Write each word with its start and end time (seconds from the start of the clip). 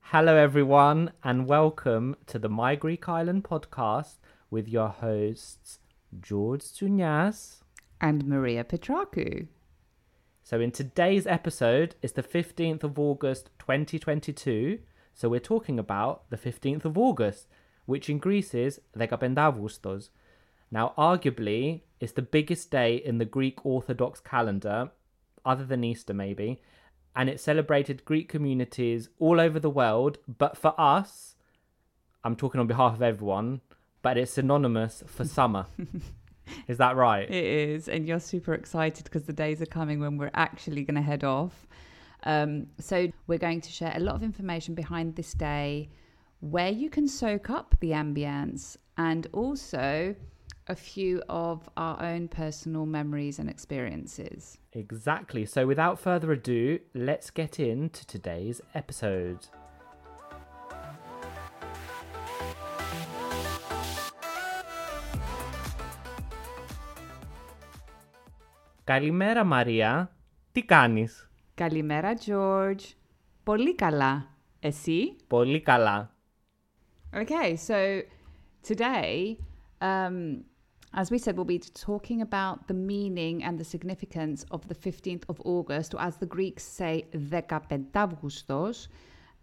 Hello, 0.00 0.34
everyone, 0.36 1.12
and 1.22 1.46
welcome 1.46 2.16
to 2.26 2.36
the 2.36 2.48
My 2.48 2.74
Greek 2.74 3.08
Island 3.08 3.44
podcast 3.44 4.16
with 4.50 4.66
your 4.66 4.88
hosts 4.88 5.78
George 6.20 6.62
Tsounyas. 6.62 7.58
And 8.00 8.26
Maria 8.26 8.64
Petrakou. 8.64 9.46
So, 10.42 10.60
in 10.60 10.72
today's 10.72 11.28
episode, 11.28 11.94
it's 12.02 12.14
the 12.14 12.24
15th 12.24 12.82
of 12.82 12.98
August 12.98 13.50
2022. 13.60 14.80
So, 15.14 15.28
we're 15.28 15.38
talking 15.38 15.78
about 15.78 16.28
the 16.30 16.36
15th 16.36 16.84
of 16.84 16.98
August, 16.98 17.46
which 17.86 18.10
in 18.10 18.18
Greece 18.18 18.52
is 18.52 18.80
15 18.98 19.36
Augustos. 19.38 20.10
Now, 20.72 20.92
arguably, 20.98 21.82
it's 22.00 22.14
the 22.14 22.22
biggest 22.22 22.72
day 22.72 22.96
in 22.96 23.18
the 23.18 23.24
Greek 23.24 23.64
Orthodox 23.64 24.18
calendar, 24.18 24.90
other 25.44 25.64
than 25.64 25.84
Easter 25.84 26.12
maybe, 26.12 26.60
and 27.16 27.28
it 27.28 27.40
celebrated 27.40 28.04
Greek 28.04 28.28
communities 28.28 29.08
all 29.18 29.40
over 29.40 29.58
the 29.58 29.70
world. 29.70 30.18
But 30.26 30.56
for 30.56 30.74
us, 30.78 31.36
I'm 32.24 32.36
talking 32.36 32.60
on 32.60 32.66
behalf 32.66 32.94
of 32.94 33.02
everyone, 33.02 33.60
but 34.02 34.16
it's 34.16 34.32
synonymous 34.32 35.02
for 35.06 35.24
summer. 35.24 35.66
is 36.68 36.78
that 36.78 36.96
right? 36.96 37.28
It 37.28 37.44
is, 37.44 37.88
and 37.88 38.06
you're 38.06 38.20
super 38.20 38.54
excited 38.54 39.04
because 39.04 39.24
the 39.24 39.32
days 39.32 39.60
are 39.60 39.66
coming 39.66 40.00
when 40.00 40.16
we're 40.16 40.30
actually 40.34 40.84
going 40.84 40.96
to 40.96 41.02
head 41.02 41.24
off. 41.24 41.66
Um, 42.24 42.66
so, 42.78 43.10
we're 43.26 43.38
going 43.38 43.62
to 43.62 43.72
share 43.72 43.94
a 43.96 44.00
lot 44.00 44.14
of 44.14 44.22
information 44.22 44.74
behind 44.74 45.16
this 45.16 45.32
day, 45.32 45.88
where 46.40 46.70
you 46.70 46.90
can 46.90 47.08
soak 47.08 47.48
up 47.48 47.74
the 47.80 47.90
ambience, 47.90 48.76
and 48.98 49.26
also 49.32 50.14
a 50.69 50.75
few 50.75 51.21
of 51.29 51.69
our 51.77 52.01
own 52.01 52.27
personal 52.27 52.85
memories 52.85 53.39
and 53.39 53.49
experiences. 53.49 54.57
Exactly. 54.73 55.45
So, 55.45 55.67
without 55.67 55.99
further 55.99 56.31
ado, 56.31 56.79
let's 56.93 57.29
get 57.29 57.59
into 57.59 58.05
today's 58.05 58.61
episode. 58.73 59.39
Καλημέρα 68.83 69.43
Μαρία, 69.43 70.15
τι 70.51 70.63
κάνεις? 70.63 71.29
Καλημέρα 71.53 72.13
George, 72.25 72.93
πολύ 73.43 73.75
καλά. 73.75 74.27
Εσύ? 74.59 75.15
Πολύ 75.27 75.61
καλά. 75.61 76.09
Okay, 77.13 77.55
so 77.67 78.01
today 78.67 79.37
um, 79.81 80.43
as 80.92 81.10
we 81.10 81.18
said, 81.18 81.36
we'll 81.36 81.44
be 81.44 81.58
talking 81.58 82.20
about 82.20 82.66
the 82.66 82.74
meaning 82.74 83.44
and 83.44 83.58
the 83.58 83.64
significance 83.64 84.44
of 84.50 84.66
the 84.66 84.74
15th 84.74 85.22
of 85.28 85.40
August, 85.44 85.94
or 85.94 86.00
as 86.00 86.16
the 86.16 86.26
Greeks 86.26 86.64
say, 86.64 87.06
15 87.12 87.88
Augustos. 87.94 88.88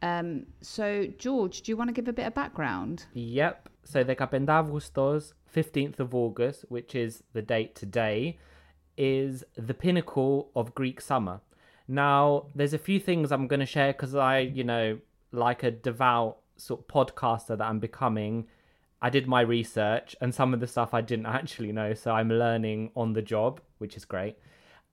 Um, 0.02 0.46
so, 0.62 1.08
George, 1.18 1.62
do 1.62 1.72
you 1.72 1.78
want 1.78 1.88
to 1.88 1.94
give 1.94 2.08
a 2.08 2.13
bit 2.13 2.28
of 2.28 2.34
background? 2.34 3.06
Yep. 3.13 3.69
So, 3.85 4.03
15 4.03 4.50
Augustos, 4.50 5.34
15th 5.56 6.00
of 6.00 6.13
August, 6.13 6.66
which 6.68 6.94
is 6.94 7.24
the 7.34 7.41
date 7.41 7.75
today, 7.75 8.38
is 8.97 9.44
the 9.56 9.74
pinnacle 9.74 10.52
of 10.56 10.75
Greek 10.75 11.00
summer. 11.00 11.40
Now, 11.88 12.47
there's 12.53 12.74
a 12.74 12.78
few 12.78 13.00
things 13.00 13.31
I'm 13.31 13.47
going 13.47 13.62
to 13.62 13.66
share 13.66 13.94
because 13.94 14.14
I, 14.14 14.40
you 14.40 14.66
know, 14.66 15.00
like 15.31 15.64
a 15.64 15.72
devout 15.72 16.40
sort 16.58 16.81
of 16.81 16.88
podcaster 16.88 17.58
that 17.58 17.62
I'm 17.62 17.79
becoming, 17.79 18.47
I 19.02 19.09
did 19.09 19.28
my 19.28 19.41
research 19.41 20.16
and 20.19 20.34
some 20.34 20.53
of 20.53 20.59
the 20.59 20.68
stuff 20.68 20.94
I 20.94 21.02
didn't 21.02 21.25
actually 21.40 21.72
know, 21.72 21.94
so 21.94 22.12
I'm 22.12 22.30
learning 22.30 22.91
on 22.96 23.13
the 23.13 23.22
job, 23.22 23.62
which 23.78 23.96
is 23.96 24.06
great. 24.06 24.38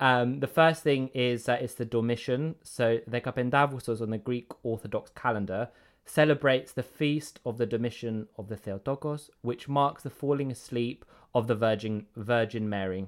Um, 0.00 0.40
the 0.40 0.48
first 0.48 0.82
thing 0.82 1.08
is 1.14 1.44
that 1.44 1.62
it's 1.62 1.74
the 1.74 1.86
Dormition, 1.86 2.56
so 2.62 2.98
Dekapentavgoustos 3.08 4.00
on 4.00 4.10
the 4.10 4.18
Greek 4.18 4.50
Orthodox 4.62 5.10
calendar 5.14 5.68
celebrates 6.04 6.72
the 6.72 6.82
feast 6.82 7.40
of 7.46 7.58
the 7.58 7.66
Dormition 7.66 8.26
of 8.36 8.48
the 8.48 8.56
Theotokos, 8.56 9.30
which 9.42 9.68
marks 9.68 10.02
the 10.02 10.10
falling 10.10 10.50
asleep 10.50 11.04
of 11.34 11.46
the 11.46 11.54
Virgin 11.54 12.06
Virgin 12.16 12.68
Mary. 12.68 13.06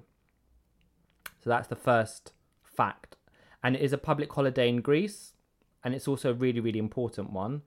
So 1.42 1.50
that's 1.50 1.68
the 1.68 1.76
first 1.76 2.32
fact, 2.62 3.16
and 3.62 3.76
it 3.76 3.82
is 3.82 3.92
a 3.92 3.98
public 3.98 4.32
holiday 4.32 4.68
in 4.68 4.80
Greece, 4.80 5.34
and 5.84 5.94
it's 5.94 6.08
also 6.08 6.30
a 6.30 6.34
really 6.34 6.60
really 6.60 6.78
important 6.78 7.32
one 7.32 7.62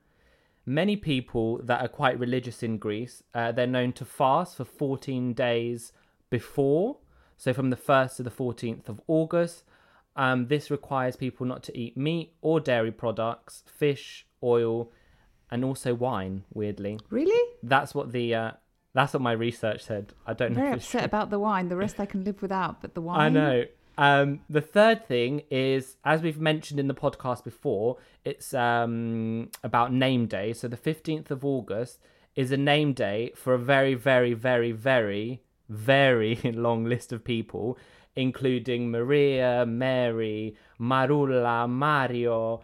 many 0.69 0.95
people 0.95 1.57
that 1.63 1.81
are 1.81 1.87
quite 1.87 2.19
religious 2.19 2.61
in 2.61 2.77
Greece, 2.77 3.23
uh, 3.33 3.51
they're 3.51 3.65
known 3.65 3.91
to 3.93 4.05
fast 4.05 4.55
for 4.55 4.65
14 4.65 5.33
days 5.33 5.91
before. 6.29 6.97
So 7.37 7.53
from 7.53 7.71
the 7.71 7.75
1st 7.75 8.17
to 8.17 8.23
the 8.23 8.29
14th 8.29 8.87
of 8.87 9.01
August. 9.07 9.63
Um, 10.15 10.47
this 10.47 10.69
requires 10.69 11.15
people 11.15 11.45
not 11.45 11.63
to 11.63 11.77
eat 11.77 11.95
meat 11.95 12.33
or 12.41 12.59
dairy 12.59 12.91
products, 12.91 13.63
fish, 13.65 14.27
oil, 14.43 14.91
and 15.49 15.63
also 15.63 15.93
wine. 15.93 16.43
Weirdly, 16.53 16.99
really, 17.09 17.39
that's 17.63 17.95
what 17.95 18.11
the 18.11 18.35
uh, 18.35 18.51
that's 18.93 19.13
what 19.13 19.21
my 19.21 19.31
research 19.31 19.81
said. 19.85 20.13
I 20.27 20.33
don't 20.33 20.49
I'm 20.49 20.53
know. 20.55 20.61
Very 20.61 20.73
upset 20.73 21.05
about 21.05 21.29
the 21.29 21.39
wine. 21.39 21.69
The 21.69 21.77
rest 21.77 22.01
I 22.01 22.05
can 22.05 22.25
live 22.25 22.41
without, 22.41 22.81
but 22.81 22.95
the 22.95 23.01
wine. 23.01 23.21
I 23.21 23.29
know. 23.29 23.63
Um, 23.99 24.39
the 24.49 24.61
third 24.61 25.05
thing 25.05 25.43
is, 25.51 25.97
as 26.05 26.21
we've 26.21 26.39
mentioned 26.39 26.79
in 26.79 26.87
the 26.87 26.93
podcast 26.93 27.43
before, 27.43 27.97
it's 28.23 28.53
um, 28.53 29.49
about 29.61 29.91
name 29.91 30.25
day. 30.25 30.53
So 30.53 30.69
the 30.69 30.77
15th 30.77 31.31
of 31.31 31.43
August 31.43 31.99
is 32.33 32.53
a 32.53 32.57
name 32.57 32.93
day 32.93 33.33
for 33.35 33.53
a 33.53 33.59
very, 33.59 33.95
very, 33.95 34.33
very, 34.33 34.71
very, 34.71 35.41
very 35.67 36.35
long 36.45 36.85
list 36.85 37.11
of 37.11 37.25
people, 37.25 37.77
including 38.15 38.89
Maria, 38.89 39.65
Mary, 39.65 40.55
Marula, 40.79 41.67
Mario, 41.67 42.61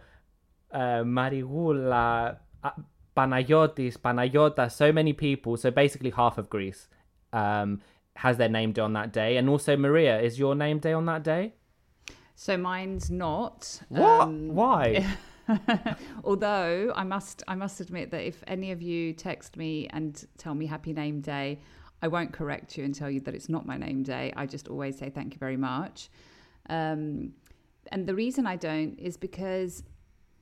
uh, 0.72 1.02
Marigula, 1.04 2.38
uh, 2.64 2.70
Panayotis, 3.14 3.98
Panayota, 3.98 4.72
so 4.72 4.90
many 4.90 5.12
people. 5.12 5.58
So 5.58 5.70
basically 5.70 6.12
half 6.12 6.38
of 6.38 6.48
Greece. 6.48 6.88
Um, 7.34 7.82
has 8.16 8.36
their 8.36 8.48
name 8.48 8.72
day 8.72 8.82
on 8.82 8.92
that 8.94 9.12
day. 9.12 9.36
And 9.36 9.48
also, 9.48 9.76
Maria, 9.76 10.20
is 10.20 10.38
your 10.38 10.54
name 10.54 10.78
day 10.78 10.92
on 10.92 11.06
that 11.06 11.22
day? 11.22 11.54
So 12.34 12.56
mine's 12.56 13.10
not. 13.10 13.80
What? 13.88 14.22
Um, 14.22 14.48
Why? 14.54 15.06
although 16.24 16.92
I 16.94 17.04
must, 17.04 17.42
I 17.46 17.54
must 17.54 17.80
admit 17.80 18.10
that 18.10 18.26
if 18.26 18.42
any 18.46 18.72
of 18.72 18.82
you 18.82 19.12
text 19.12 19.56
me 19.56 19.88
and 19.90 20.22
tell 20.36 20.54
me 20.54 20.66
Happy 20.66 20.92
Name 20.92 21.20
Day, 21.20 21.60
I 22.02 22.08
won't 22.08 22.32
correct 22.32 22.76
you 22.76 22.84
and 22.84 22.94
tell 22.94 23.10
you 23.10 23.20
that 23.20 23.34
it's 23.34 23.48
not 23.48 23.66
my 23.66 23.76
name 23.76 24.02
day. 24.02 24.32
I 24.36 24.46
just 24.46 24.68
always 24.68 24.98
say 24.98 25.08
thank 25.08 25.32
you 25.34 25.38
very 25.38 25.56
much. 25.56 26.10
Um, 26.68 27.32
and 27.92 28.06
the 28.06 28.14
reason 28.14 28.46
I 28.46 28.56
don't 28.56 28.98
is 28.98 29.16
because 29.16 29.82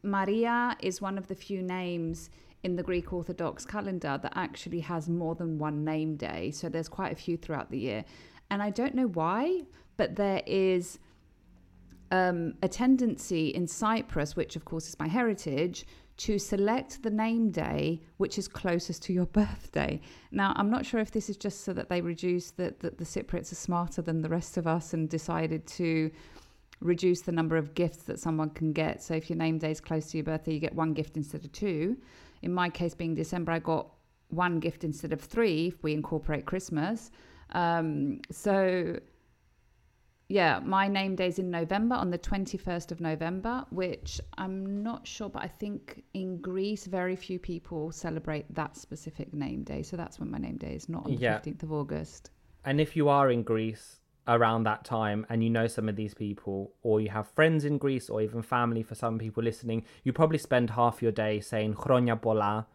Maria 0.03 0.77
is 0.81 1.01
one 1.01 1.17
of 1.17 1.29
the 1.29 1.35
few 1.35 1.63
names 1.63 2.31
in 2.65 2.77
the 2.77 2.83
Greek 2.83 3.13
Orthodox 3.13 3.65
calendar 3.65 4.19
that 4.23 4.33
actually 4.35 4.81
has 4.81 5.09
more 5.09 5.35
than 5.35 5.59
one 5.59 5.85
name 5.85 6.17
day. 6.17 6.51
So 6.51 6.69
there's 6.69 6.89
quite 6.89 7.13
a 7.13 7.17
few 7.17 7.37
throughout 7.37 7.71
the 7.71 7.79
year. 7.79 8.05
And 8.51 8.63
I 8.63 8.71
don't 8.71 8.95
know 8.95 9.09
why, 9.09 9.63
but 9.97 10.17
there 10.17 10.43
is 10.47 10.99
um, 12.11 12.55
a 12.63 12.69
tendency 12.69 13.49
in 13.49 13.67
Cyprus, 13.67 14.35
which 14.35 14.57
of 14.57 14.65
course 14.65 14.89
is 14.89 14.99
my 14.99 15.07
heritage, 15.07 15.87
to 16.17 16.39
select 16.39 17.03
the 17.03 17.11
name 17.11 17.51
day 17.51 18.01
which 18.19 18.39
is 18.39 18.49
closest 18.49 19.03
to 19.03 19.13
your 19.13 19.27
birthday. 19.41 20.01
Now, 20.31 20.55
I'm 20.57 20.71
not 20.71 20.87
sure 20.87 21.01
if 21.01 21.11
this 21.11 21.29
is 21.29 21.37
just 21.37 21.65
so 21.65 21.73
that 21.75 21.89
they 21.89 22.01
reduce 22.01 22.51
that 22.53 22.81
the, 22.81 22.91
the 22.91 23.05
Cypriots 23.05 23.53
are 23.53 23.57
smarter 23.57 24.01
than 24.01 24.23
the 24.23 24.29
rest 24.29 24.57
of 24.57 24.67
us 24.67 24.95
and 24.95 25.09
decided 25.09 25.67
to 25.67 26.11
reduce 26.81 27.23
the 27.23 27.33
number 27.33 27.57
of 27.57 27.75
gifts 27.75 28.05
that 28.05 28.19
someone 28.19 28.51
can 28.51 28.73
get. 28.73 29.03
So 29.03 29.15
if 29.15 29.29
your 29.29 29.37
name 29.37 29.59
day 29.59 29.71
is 29.71 29.81
close 29.81 30.07
to 30.11 30.19
your 30.19 30.25
birthday, 30.25 30.55
you 30.55 30.61
get 30.61 30.75
one 30.75 30.93
gift 30.93 31.17
instead 31.17 31.45
of 31.45 31.53
two. 31.53 31.97
In 32.45 32.53
my 32.53 32.69
case, 32.69 32.95
being 32.95 33.15
December, 33.15 33.53
I 33.53 33.59
got 33.59 33.91
one 34.29 34.61
gift 34.61 34.85
instead 34.85 35.13
of 35.13 35.21
three 35.21 35.69
if 35.69 35.83
we 35.83 35.95
incorporate 35.95 36.45
Christmas. 36.45 37.11
Um, 37.53 38.21
so, 38.31 38.99
yeah, 40.29 40.61
my 40.61 40.87
name 40.87 41.17
day 41.17 41.29
is 41.29 41.39
in 41.39 41.51
November 41.51 41.95
on 41.95 42.11
the 42.11 42.19
21st 42.19 42.93
of 42.93 43.01
November, 43.01 43.65
which 43.71 44.21
I'm 44.37 44.83
not 44.83 45.07
sure, 45.07 45.31
but 45.31 45.43
I 45.43 45.49
think 45.49 46.05
in 46.13 46.39
Greece, 46.41 46.85
very 46.87 47.17
few 47.17 47.39
people 47.39 47.91
celebrate 47.93 48.53
that 48.55 48.77
specific 48.77 49.33
name 49.33 49.63
day. 49.63 49.83
So 49.83 49.97
that's 49.97 50.21
when 50.21 50.31
my 50.31 50.39
name 50.39 50.59
day 50.59 50.75
is, 50.75 50.89
not 50.89 51.07
on 51.07 51.17
the 51.17 51.23
yeah. 51.23 51.39
15th 51.39 51.63
of 51.63 51.73
August. 51.73 52.31
and 52.67 52.81
if 52.81 52.95
you 52.95 53.09
are 53.09 53.31
in 53.31 53.43
Greece 53.43 54.01
around 54.27 54.65
that 54.65 54.85
time 54.85 55.27
and 55.29 55.45
you 55.45 55.51
know 55.51 55.67
some 55.67 55.89
of 55.89 55.97
these 55.97 56.15
people, 56.15 56.73
or 56.83 57.01
you 57.01 57.11
have 57.11 57.29
friends 57.29 57.65
in 57.65 57.79
Greece, 57.79 58.09
or 58.09 58.23
even 58.23 58.43
family 58.43 58.83
for 58.83 58.95
some 58.95 59.19
people 59.19 59.43
listening, 59.43 59.85
you 60.03 60.13
probably 60.13 60.39
spend 60.39 60.71
half 60.71 61.03
your 61.03 61.13
day 61.13 61.41
saying 61.41 61.75
Chronia 61.75 62.21
Pola, 62.21 62.67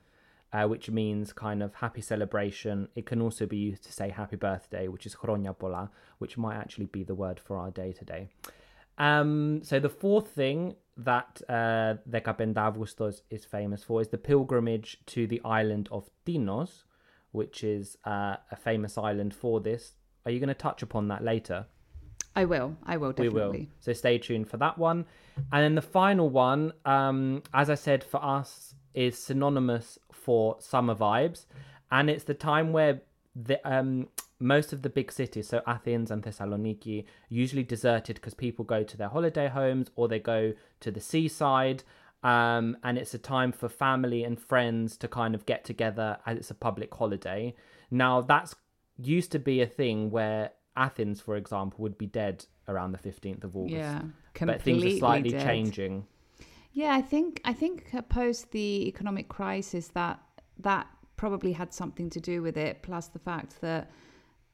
uh, 0.51 0.65
which 0.65 0.89
means 0.89 1.33
kind 1.33 1.61
of 1.61 1.75
happy 1.75 2.01
celebration. 2.01 2.87
It 2.95 3.05
can 3.05 3.21
also 3.21 3.45
be 3.45 3.57
used 3.57 3.83
to 3.83 3.93
say 3.93 4.09
happy 4.09 4.35
birthday, 4.35 4.87
which 4.87 5.05
is 5.05 5.15
Chronia 5.15 5.57
Pola, 5.57 5.91
which 6.17 6.37
might 6.37 6.57
actually 6.57 6.87
be 6.87 7.03
the 7.03 7.15
word 7.15 7.39
for 7.39 7.57
our 7.57 7.71
day 7.71 7.91
today. 7.93 8.29
Um, 8.97 9.61
so 9.63 9.79
the 9.79 9.89
fourth 9.89 10.27
thing 10.29 10.75
that 10.97 11.41
uh, 11.47 11.95
Dekapentavgoustos 12.09 13.21
is 13.29 13.45
famous 13.45 13.83
for 13.83 14.01
is 14.01 14.09
the 14.09 14.17
pilgrimage 14.17 14.97
to 15.07 15.25
the 15.25 15.41
island 15.45 15.87
of 15.91 16.09
Tinos, 16.25 16.83
which 17.31 17.63
is 17.63 17.97
uh, 18.05 18.35
a 18.51 18.55
famous 18.55 18.97
island 18.97 19.33
for 19.33 19.61
this. 19.61 19.93
Are 20.29 20.31
you 20.31 20.39
going 20.39 20.49
to 20.49 20.53
touch 20.53 20.83
upon 20.83 21.07
that 21.07 21.23
later? 21.23 21.65
I 22.35 22.45
will. 22.45 22.77
I 22.85 22.97
will 22.97 23.11
definitely. 23.11 23.51
We 23.51 23.57
will. 23.61 23.67
So 23.79 23.93
stay 23.93 24.19
tuned 24.19 24.47
for 24.47 24.57
that 24.57 24.77
one. 24.77 25.05
And 25.51 25.63
then 25.63 25.73
the 25.73 25.81
final 25.81 26.29
one, 26.29 26.71
um, 26.85 27.41
as 27.51 27.71
I 27.71 27.73
said, 27.73 28.03
for 28.03 28.23
us 28.23 28.75
is 28.93 29.17
synonymous 29.17 29.97
for 30.11 30.55
summer 30.59 30.93
vibes, 30.93 31.45
and 31.91 32.11
it's 32.11 32.25
the 32.25 32.35
time 32.35 32.71
where 32.73 33.01
the 33.35 33.57
um, 33.67 34.09
most 34.39 34.71
of 34.71 34.83
the 34.83 34.89
big 34.89 35.11
cities, 35.11 35.47
so 35.47 35.63
Athens 35.65 36.11
and 36.11 36.21
Thessaloniki, 36.21 37.05
usually 37.27 37.63
deserted 37.63 38.17
because 38.17 38.35
people 38.35 38.63
go 38.63 38.83
to 38.83 38.97
their 38.97 39.09
holiday 39.09 39.47
homes 39.47 39.89
or 39.95 40.07
they 40.07 40.19
go 40.19 40.53
to 40.81 40.91
the 40.91 41.01
seaside. 41.01 41.81
Um, 42.21 42.77
and 42.83 42.97
it's 42.99 43.13
a 43.13 43.17
time 43.17 43.51
for 43.51 43.67
family 43.67 44.23
and 44.25 44.39
friends 44.39 44.95
to 44.97 45.07
kind 45.07 45.33
of 45.33 45.45
get 45.45 45.63
together 45.63 46.19
as 46.25 46.37
it's 46.37 46.51
a 46.51 46.53
public 46.53 46.93
holiday. 46.93 47.55
Now, 47.89 48.21
that's 48.21 48.55
used 49.01 49.31
to 49.31 49.39
be 49.39 49.61
a 49.61 49.67
thing 49.67 50.11
where 50.11 50.51
Athens, 50.75 51.21
for 51.21 51.35
example, 51.35 51.81
would 51.81 51.97
be 51.97 52.05
dead 52.05 52.45
around 52.67 52.91
the 52.91 52.97
15th 52.97 53.43
of 53.43 53.55
August. 53.55 53.75
Yeah, 53.75 54.01
completely 54.33 54.45
but 54.45 54.61
things 54.61 54.85
are 54.85 54.97
slightly 54.97 55.31
dead. 55.31 55.45
changing. 55.45 56.05
Yeah, 56.71 56.93
I 56.93 57.01
think 57.01 57.41
I 57.43 57.53
think 57.53 57.93
uh, 57.93 58.01
post 58.01 58.51
the 58.51 58.87
economic 58.87 59.27
crisis 59.27 59.89
that 59.89 60.19
that 60.59 60.87
probably 61.17 61.51
had 61.51 61.73
something 61.73 62.09
to 62.11 62.19
do 62.19 62.41
with 62.41 62.57
it. 62.57 62.81
Plus 62.81 63.07
the 63.07 63.19
fact 63.19 63.59
that 63.61 63.91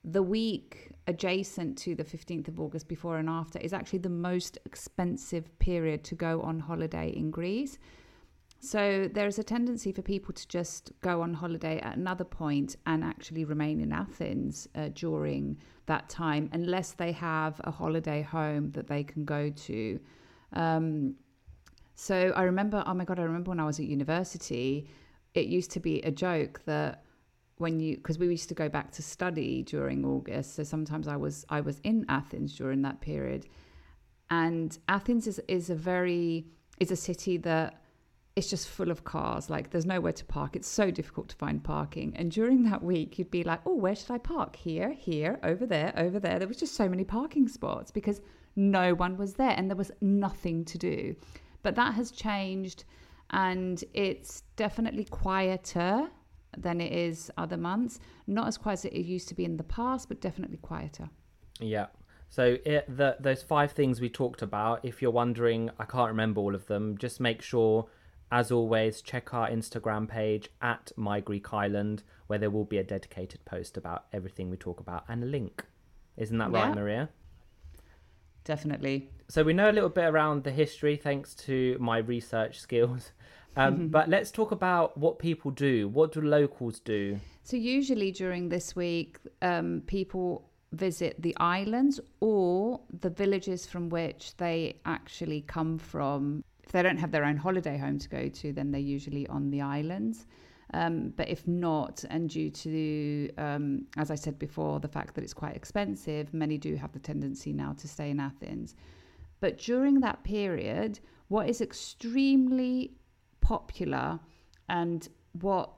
the 0.04 0.24
week 0.24 0.92
adjacent 1.08 1.78
to 1.80 1.96
the 1.96 2.04
15th 2.04 2.48
of 2.48 2.60
August, 2.60 2.88
before 2.88 3.18
and 3.18 3.30
after, 3.30 3.60
is 3.60 3.74
actually 3.74 4.00
the 4.00 4.10
most 4.10 4.58
expensive 4.66 5.58
period 5.60 6.04
to 6.04 6.16
go 6.16 6.42
on 6.42 6.60
holiday 6.60 7.10
in 7.10 7.32
Greece. 7.32 7.78
So 8.60 9.10
there's 9.14 9.38
a 9.38 9.44
tendency 9.44 9.92
for 9.92 10.02
people 10.02 10.34
to 10.34 10.48
just 10.48 10.92
go 11.02 11.22
on 11.22 11.34
holiday 11.34 11.80
at 11.82 11.98
another 11.98 12.24
point 12.24 12.78
and 12.86 13.04
actually 13.04 13.46
remain 13.46 13.80
in 13.80 13.92
Athens 13.92 14.68
uh, 14.76 14.90
during 14.94 15.58
that 15.86 16.10
time, 16.10 16.50
unless 16.52 16.94
they 16.94 17.12
have 17.12 17.62
a 17.64 17.72
holiday 17.72 18.22
home 18.24 18.72
that 18.72 18.88
they 18.88 19.04
can 19.04 19.24
go 19.24 19.52
to. 19.52 20.00
Um, 20.54 21.16
so 21.94 22.34
I 22.36 22.44
remember, 22.44 22.84
oh 22.88 22.94
my 22.94 23.06
God, 23.06 23.20
I 23.20 23.24
remember 23.24 23.50
when 23.50 23.60
I 23.60 23.66
was 23.66 23.80
at 23.80 23.86
university, 23.86 24.90
it 25.34 25.46
used 25.46 25.72
to 25.72 25.80
be 25.80 26.02
a 26.02 26.12
joke 26.12 26.62
that 26.66 27.04
when 27.58 27.80
you 27.80 27.96
because 27.96 28.20
we 28.20 28.28
used 28.28 28.50
to 28.50 28.56
go 28.56 28.68
back 28.68 28.92
to 28.92 29.02
study 29.02 29.64
during 29.64 30.04
August. 30.06 30.56
So 30.56 30.64
sometimes 30.64 31.08
I 31.08 31.16
was 31.16 31.46
I 31.50 31.62
was 31.62 31.80
in 31.84 32.06
Athens 32.10 32.56
during 32.56 32.82
that 32.82 33.00
period. 33.02 33.48
And 34.30 34.78
Athens 34.90 35.28
is, 35.28 35.40
is 35.48 35.70
a 35.70 35.76
very 35.76 36.48
is 36.80 36.92
a 36.92 36.96
city 36.96 37.38
that 37.38 37.82
it's 38.36 38.50
just 38.50 38.68
full 38.68 38.92
of 38.92 39.04
cars. 39.04 39.50
Like 39.50 39.70
there's 39.70 39.86
nowhere 39.86 40.12
to 40.12 40.26
park. 40.26 40.56
It's 40.56 40.68
so 40.68 40.92
difficult 40.92 41.30
to 41.30 41.36
find 41.36 41.64
parking. 41.64 42.14
And 42.16 42.32
during 42.32 42.64
that 42.64 42.84
week, 42.84 43.18
you'd 43.18 43.32
be 43.32 43.44
like, 43.44 43.62
oh, 43.66 43.76
where 43.76 43.96
should 43.96 44.12
I 44.12 44.18
park? 44.18 44.56
Here, 44.56 44.92
here, 44.92 45.40
over 45.44 45.66
there, 45.66 45.94
over 45.96 46.20
there. 46.20 46.40
There 46.40 46.48
was 46.48 46.58
just 46.58 46.76
so 46.76 46.90
many 46.90 47.06
parking 47.06 47.48
spots 47.48 47.92
because 47.92 48.22
no 48.56 48.94
one 48.94 49.18
was 49.18 49.36
there 49.36 49.54
and 49.58 49.70
there 49.70 49.78
was 49.78 49.92
nothing 50.02 50.66
to 50.66 50.78
do. 50.78 51.16
But 51.64 51.76
that 51.76 51.94
has 51.94 52.12
changed 52.12 52.84
and 53.32 53.84
it's 53.94 54.42
definitely 54.56 55.06
quieter 55.06 56.10
than 56.58 56.82
it 56.82 56.92
is 56.92 57.32
other 57.38 57.58
months. 57.58 58.00
Not 58.28 58.48
as 58.48 58.58
quiet 58.58 58.80
as 58.80 58.86
it 58.86 58.94
used 58.96 59.30
to 59.30 59.36
be 59.36 59.46
in 59.46 59.58
the 59.58 59.64
past, 59.64 60.10
but 60.10 60.20
definitely 60.20 60.58
quieter. 60.58 61.10
Yeah. 61.60 61.88
So 62.30 62.58
it, 62.66 62.86
the, 62.98 63.16
those 63.20 63.44
five 63.44 63.72
things 63.72 64.02
we 64.02 64.10
talked 64.10 64.42
about, 64.42 64.84
if 64.84 65.02
you're 65.02 65.12
wondering, 65.12 65.70
I 65.80 65.86
can't 65.86 66.10
remember 66.10 66.42
all 66.42 66.54
of 66.54 66.68
them. 66.68 66.98
Just 66.98 67.20
make 67.20 67.42
sure, 67.42 67.88
as 68.32 68.52
always, 68.52 69.02
check 69.02 69.34
our 69.34 69.50
Instagram 69.50 70.08
page 70.08 70.50
at 70.62 70.92
My 70.96 71.20
Greek 71.20 71.54
Island, 71.54 72.04
where 72.28 72.40
there 72.40 72.50
will 72.50 72.66
be 72.66 72.78
a 72.78 72.84
dedicated 72.84 73.44
post 73.46 73.78
about 73.78 74.06
everything 74.12 74.50
we 74.50 74.58
talk 74.58 74.80
about 74.80 75.06
and 75.08 75.24
a 75.24 75.28
link. 75.28 75.64
Isn't 76.18 76.38
that 76.40 76.52
yeah. 76.52 76.68
right, 76.68 76.76
Maria? 76.76 77.10
Definitely. 78.44 79.10
So 79.28 79.44
we 79.44 79.54
know 79.54 79.70
a 79.70 79.74
little 79.74 79.90
bit 79.90 80.06
around 80.06 80.44
the 80.44 80.52
history 80.52 80.96
thanks 80.96 81.34
to 81.36 81.78
my 81.80 81.98
research 81.98 82.60
skills. 82.60 83.12
Um, 83.58 83.88
but 83.88 84.10
let's 84.10 84.32
talk 84.32 84.52
about 84.52 84.98
what 84.98 85.18
people 85.18 85.50
do. 85.50 85.88
What 85.88 86.12
do 86.12 86.20
locals 86.20 86.82
do? 86.82 87.22
So 87.44 87.56
usually 87.56 88.12
during 88.12 88.50
this 88.50 88.76
week, 88.76 89.18
um, 89.42 89.82
people 89.88 90.50
visit 90.74 91.22
the 91.22 91.34
islands 91.38 92.02
or 92.20 92.82
the 93.00 93.10
villages 93.10 93.66
from 93.66 93.88
which 93.90 94.36
they 94.36 94.76
actually 94.86 95.42
come 95.42 95.78
from. 95.78 96.44
If 96.66 96.72
they 96.72 96.82
don't 96.82 96.98
have 96.98 97.12
their 97.12 97.26
own 97.26 97.38
holiday 97.38 97.78
home 97.78 98.00
to 98.00 98.10
go 98.10 98.28
to, 98.28 98.52
then 98.52 98.72
they're 98.72 98.82
usually 98.82 99.28
on 99.28 99.52
the 99.52 99.62
islands. 99.62 100.26
Um, 100.74 101.14
but 101.16 101.30
if 101.30 101.48
not, 101.48 102.04
and 102.10 102.28
due 102.30 102.50
to, 102.50 103.30
um, 103.38 103.86
as 103.98 104.10
I 104.10 104.16
said 104.16 104.40
before, 104.40 104.80
the 104.80 104.88
fact 104.88 105.14
that 105.16 105.24
it's 105.24 105.34
quite 105.34 105.56
expensive, 105.56 106.34
many 106.34 106.58
do 106.58 106.76
have 106.76 106.92
the 106.92 107.00
tendency 107.00 107.54
now 107.54 107.74
to 107.74 107.88
stay 107.88 108.10
in 108.10 108.20
Athens. 108.20 108.76
But 109.40 109.60
during 109.60 110.00
that 110.00 110.24
period, 110.24 111.00
what 111.28 111.48
is 111.48 111.62
extremely 111.62 112.94
popular 113.42 114.20
and 114.70 115.08
what 115.34 115.72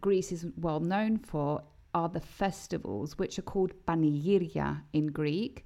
Greece 0.00 0.32
is 0.32 0.46
well 0.58 0.80
known 0.80 1.16
for 1.16 1.62
are 1.94 2.10
the 2.10 2.20
festivals, 2.20 3.16
which 3.16 3.38
are 3.38 3.42
called 3.42 3.72
panigiria 3.86 4.82
in 4.92 5.06
Greek. 5.06 5.64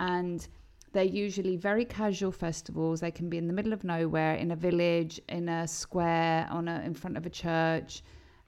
And 0.00 0.46
they're 0.92 1.04
usually 1.04 1.56
very 1.56 1.84
casual 1.84 2.32
festivals. 2.32 3.00
They 3.00 3.10
can 3.10 3.28
be 3.28 3.38
in 3.38 3.46
the 3.46 3.52
middle 3.52 3.72
of 3.72 3.84
nowhere, 3.84 4.34
in 4.34 4.50
a 4.50 4.56
village, 4.56 5.20
in 5.28 5.48
a 5.48 5.66
square, 5.68 6.46
on 6.50 6.68
a, 6.68 6.80
in 6.84 6.94
front 6.94 7.16
of 7.16 7.26
a 7.26 7.30
church, 7.30 8.02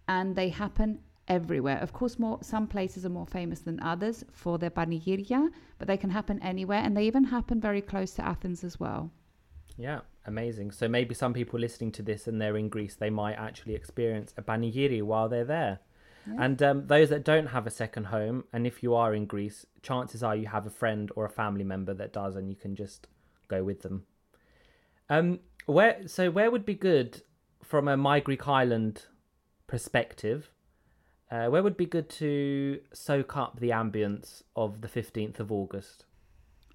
and 0.08 0.34
they 0.34 0.48
happen 0.48 1.00
everywhere. 1.28 1.78
Of 1.78 1.92
course, 1.92 2.19
more 2.19 2.38
some 2.42 2.66
places 2.66 3.06
are 3.06 3.10
more 3.10 3.26
famous 3.26 3.60
than 3.60 3.81
others 3.81 4.25
for 4.32 4.58
their 4.58 4.70
panigiria, 4.70 5.50
but 5.78 5.87
they 5.87 5.96
can 5.96 6.11
happen 6.11 6.40
anywhere, 6.42 6.82
and 6.82 6.97
they 6.97 7.04
even 7.04 7.25
happen 7.25 7.61
very 7.61 7.82
close 7.82 8.12
to 8.14 8.26
Athens 8.26 8.64
as 8.64 8.80
well. 8.80 9.11
Yeah, 9.76 10.00
amazing. 10.26 10.73
So 10.73 10.88
maybe 10.88 11.14
some 11.14 11.32
people 11.32 11.59
listening 11.59 11.92
to 11.92 12.02
this 12.02 12.26
and 12.26 12.40
they're 12.40 12.56
in 12.56 12.68
Greece, 12.68 12.97
they 12.97 13.11
might 13.11 13.35
actually 13.35 13.75
experience 13.75 14.35
a 14.37 14.42
panigiri 14.42 15.02
while 15.02 15.28
they're 15.28 15.44
there. 15.44 15.78
Yeah. 16.27 16.45
And 16.45 16.62
um, 16.62 16.87
those 16.87 17.09
that 17.11 17.25
don't 17.25 17.47
have 17.47 17.67
a 17.67 17.71
second 17.71 18.05
home, 18.05 18.45
and 18.53 18.67
if 18.67 18.83
you 18.83 18.95
are 18.95 19.15
in 19.15 19.27
Greece, 19.27 19.67
chances 19.83 20.23
are 20.23 20.37
you 20.37 20.47
have 20.47 20.67
a 20.67 20.71
friend 20.71 21.11
or 21.17 21.25
a 21.25 21.31
family 21.31 21.65
member 21.65 21.95
that 21.95 22.12
does, 22.12 22.37
and 22.37 22.49
you 22.49 22.57
can 22.57 22.75
just 22.77 23.07
go 23.49 23.65
with 23.65 23.83
them. 23.83 24.05
Um, 25.09 25.41
where 25.67 26.07
so 26.07 26.31
where 26.31 26.50
would 26.50 26.65
be 26.65 26.75
good 26.75 27.23
from 27.62 27.89
a 27.89 27.97
My 27.97 28.21
Greek 28.21 28.47
Island 28.47 29.07
perspective? 29.67 30.50
Uh, 31.31 31.47
where 31.47 31.62
would 31.62 31.77
be 31.77 31.87
good 31.87 32.09
to 32.09 32.81
soak 32.93 33.37
up 33.37 33.61
the 33.61 33.71
ambience 33.71 34.43
of 34.57 34.81
the 34.81 34.89
fifteenth 34.89 35.41
of 35.41 35.50
August? 35.50 36.07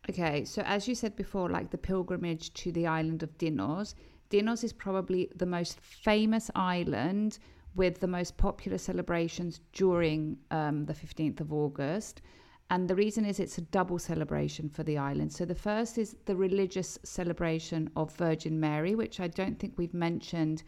Okay, 0.09 0.45
so 0.45 0.61
as 0.65 0.87
you 0.87 0.95
said 0.95 1.15
before, 1.15 1.49
like 1.49 1.71
the 1.71 1.77
pilgrimage 1.77 2.53
to 2.53 2.71
the 2.71 2.87
island 2.87 3.23
of 3.23 3.35
Tinos, 3.37 3.95
Tinos 4.29 4.63
is 4.63 4.71
probably 4.71 5.29
the 5.35 5.45
most 5.45 5.79
famous 5.79 6.51
island 6.55 7.39
with 7.75 7.99
the 7.99 8.07
most 8.07 8.37
popular 8.37 8.77
celebrations 8.77 9.59
during 9.73 10.37
um, 10.51 10.85
the 10.85 10.93
15th 10.93 11.41
of 11.41 11.53
August. 11.53 12.21
And 12.69 12.87
the 12.87 12.95
reason 12.95 13.25
is 13.25 13.39
it's 13.39 13.57
a 13.59 13.61
double 13.61 13.99
celebration 13.99 14.69
for 14.69 14.83
the 14.83 14.97
island. 14.97 15.31
So 15.31 15.45
the 15.45 15.55
first 15.55 15.97
is 15.97 16.15
the 16.25 16.35
religious 16.35 16.97
celebration 17.03 17.89
of 17.95 18.15
Virgin 18.15 18.59
Mary, 18.59 18.95
which 18.95 19.19
I 19.19 19.27
don't 19.27 19.59
think 19.59 19.73
we've 19.77 19.93
mentioned 19.93 20.63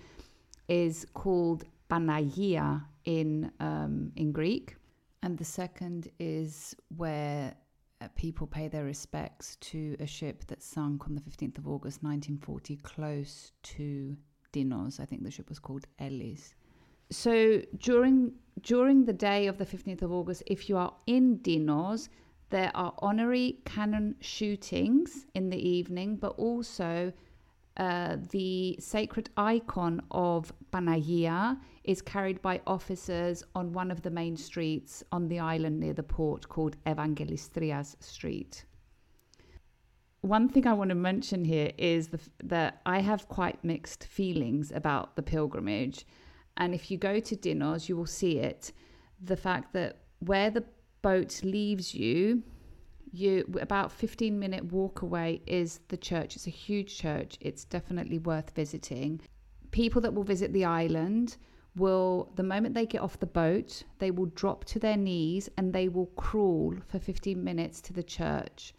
is 0.68 1.06
called 1.14 1.64
Panagia 1.90 2.84
in, 3.06 3.52
um, 3.60 4.12
in 4.16 4.32
Greek. 4.32 4.76
And 5.24 5.38
the 5.38 5.46
second 5.46 6.10
is 6.20 6.76
where 6.96 7.56
uh, 8.00 8.08
people 8.16 8.46
pay 8.46 8.68
their 8.68 8.84
respects 8.84 9.56
to 9.56 9.96
a 10.00 10.06
ship 10.06 10.46
that 10.48 10.62
sunk 10.62 11.08
on 11.08 11.16
the 11.16 11.22
15th 11.22 11.58
of 11.58 11.68
August 11.68 12.04
1940 12.04 12.76
close 12.78 13.52
to 13.64 14.16
Tinos. 14.54 15.00
I 15.00 15.06
think 15.06 15.24
the 15.24 15.32
ship 15.32 15.50
was 15.50 15.58
called 15.58 15.88
Ellis. 15.98 16.54
So 17.10 17.62
during 17.78 18.34
during 18.62 19.06
the 19.06 19.14
day 19.14 19.48
of 19.48 19.58
the 19.58 19.66
15th 19.66 20.02
of 20.02 20.12
August, 20.12 20.44
if 20.48 20.68
you 20.68 20.78
are 20.78 20.94
in 21.06 21.40
Tinos, 21.40 22.10
there 22.50 22.72
are 22.74 22.94
honorary 23.00 23.60
cannon 23.66 24.16
shootings 24.20 25.26
in 25.36 25.50
the 25.50 25.70
evening, 25.70 26.16
but 26.16 26.34
also 26.38 27.14
uh, 27.78 28.18
the 28.32 28.76
sacred 28.80 29.30
icon 29.38 30.02
of 30.10 30.52
Panagia 30.72 31.60
is 31.84 32.02
carried 32.02 32.42
by 32.42 32.60
officers 32.66 33.44
on 33.54 33.72
one 33.72 33.92
of 33.92 34.02
the 34.02 34.10
main 34.10 34.36
streets 34.36 35.04
on 35.12 35.28
the 35.28 35.40
island 35.40 35.80
near 35.80 35.94
the 35.94 36.04
port 36.04 36.50
called 36.50 36.76
Evangelistrias 36.86 37.96
Street. 38.04 38.66
One 40.22 40.50
thing 40.50 40.66
I 40.66 40.74
want 40.74 40.90
to 40.90 40.96
mention 40.96 41.46
here 41.46 41.72
is 41.78 42.08
the, 42.08 42.20
that 42.44 42.82
I 42.86 43.00
have 43.00 43.30
quite 43.30 43.64
mixed 43.64 44.06
feelings 44.06 44.72
about 44.72 45.16
the 45.16 45.22
pilgrimage. 45.22 46.06
And 46.58 46.74
if 46.74 46.90
you 46.92 46.98
go 46.98 47.20
to 47.20 47.36
Tinos, 47.36 47.88
you 47.88 47.96
will 47.96 48.06
see 48.06 48.40
it. 48.40 48.72
The 49.24 49.38
fact 49.38 49.74
that 49.74 49.98
where 50.20 50.50
the 50.50 50.66
boat 51.02 51.42
leaves 51.44 51.94
you, 51.94 52.44
you 53.12 53.46
about 53.62 53.92
15 53.92 54.38
minute 54.38 54.66
walk 54.72 55.02
away 55.02 55.42
is 55.46 55.80
the 55.88 55.98
church. 55.98 56.36
It's 56.36 56.48
a 56.48 56.52
huge 56.52 56.98
church. 56.98 57.38
It's 57.40 57.64
definitely 57.64 58.20
worth 58.20 58.54
visiting. 58.56 59.22
People 59.72 60.02
that 60.02 60.14
will 60.14 60.24
visit 60.24 60.52
the 60.54 60.66
island 60.66 61.38
will 61.76 62.32
the 62.36 62.44
moment 62.44 62.74
they 62.74 62.88
get 62.88 63.02
off 63.02 63.20
the 63.20 63.28
boat 63.28 63.84
they 64.00 64.10
will 64.10 64.26
drop 64.28 64.66
to 64.66 64.80
their 64.80 64.98
knees 64.98 65.48
and 65.58 65.72
they 65.72 65.88
will 65.88 66.08
crawl 66.16 66.74
for 66.88 66.98
15 66.98 67.44
minutes 67.44 67.82
to 67.82 67.94
the 67.94 68.04
church. 68.04 68.74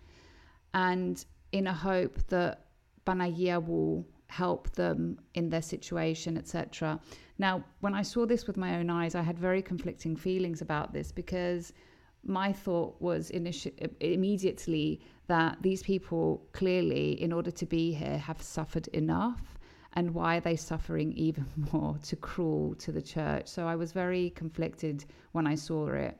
And 0.74 1.24
in 1.52 1.66
a 1.66 1.72
hope 1.72 2.18
that 2.28 2.66
Panagia 3.06 3.64
will 3.64 4.06
help 4.28 4.70
them 4.70 5.18
in 5.34 5.48
their 5.48 5.62
situation 5.62 6.36
etc 6.36 6.98
now 7.38 7.62
when 7.80 7.94
i 7.94 8.02
saw 8.02 8.26
this 8.26 8.46
with 8.46 8.56
my 8.56 8.76
own 8.78 8.90
eyes 8.90 9.14
i 9.14 9.22
had 9.22 9.38
very 9.38 9.62
conflicting 9.62 10.14
feelings 10.16 10.60
about 10.60 10.92
this 10.92 11.10
because 11.10 11.72
my 12.24 12.52
thought 12.52 13.00
was 13.00 13.30
initi- 13.30 13.90
immediately 14.00 15.00
that 15.26 15.58
these 15.62 15.82
people 15.82 16.46
clearly, 16.52 17.20
in 17.20 17.32
order 17.32 17.50
to 17.50 17.66
be 17.66 17.92
here, 17.92 18.18
have 18.18 18.42
suffered 18.42 18.88
enough. 18.88 19.58
And 19.94 20.14
why 20.14 20.36
are 20.36 20.40
they 20.40 20.56
suffering 20.56 21.12
even 21.12 21.46
more 21.72 21.98
to 22.04 22.16
crawl 22.16 22.74
to 22.78 22.92
the 22.92 23.02
church? 23.02 23.48
So 23.48 23.66
I 23.66 23.76
was 23.76 23.92
very 23.92 24.30
conflicted 24.30 25.04
when 25.32 25.46
I 25.46 25.54
saw 25.54 25.88
it. 25.88 26.18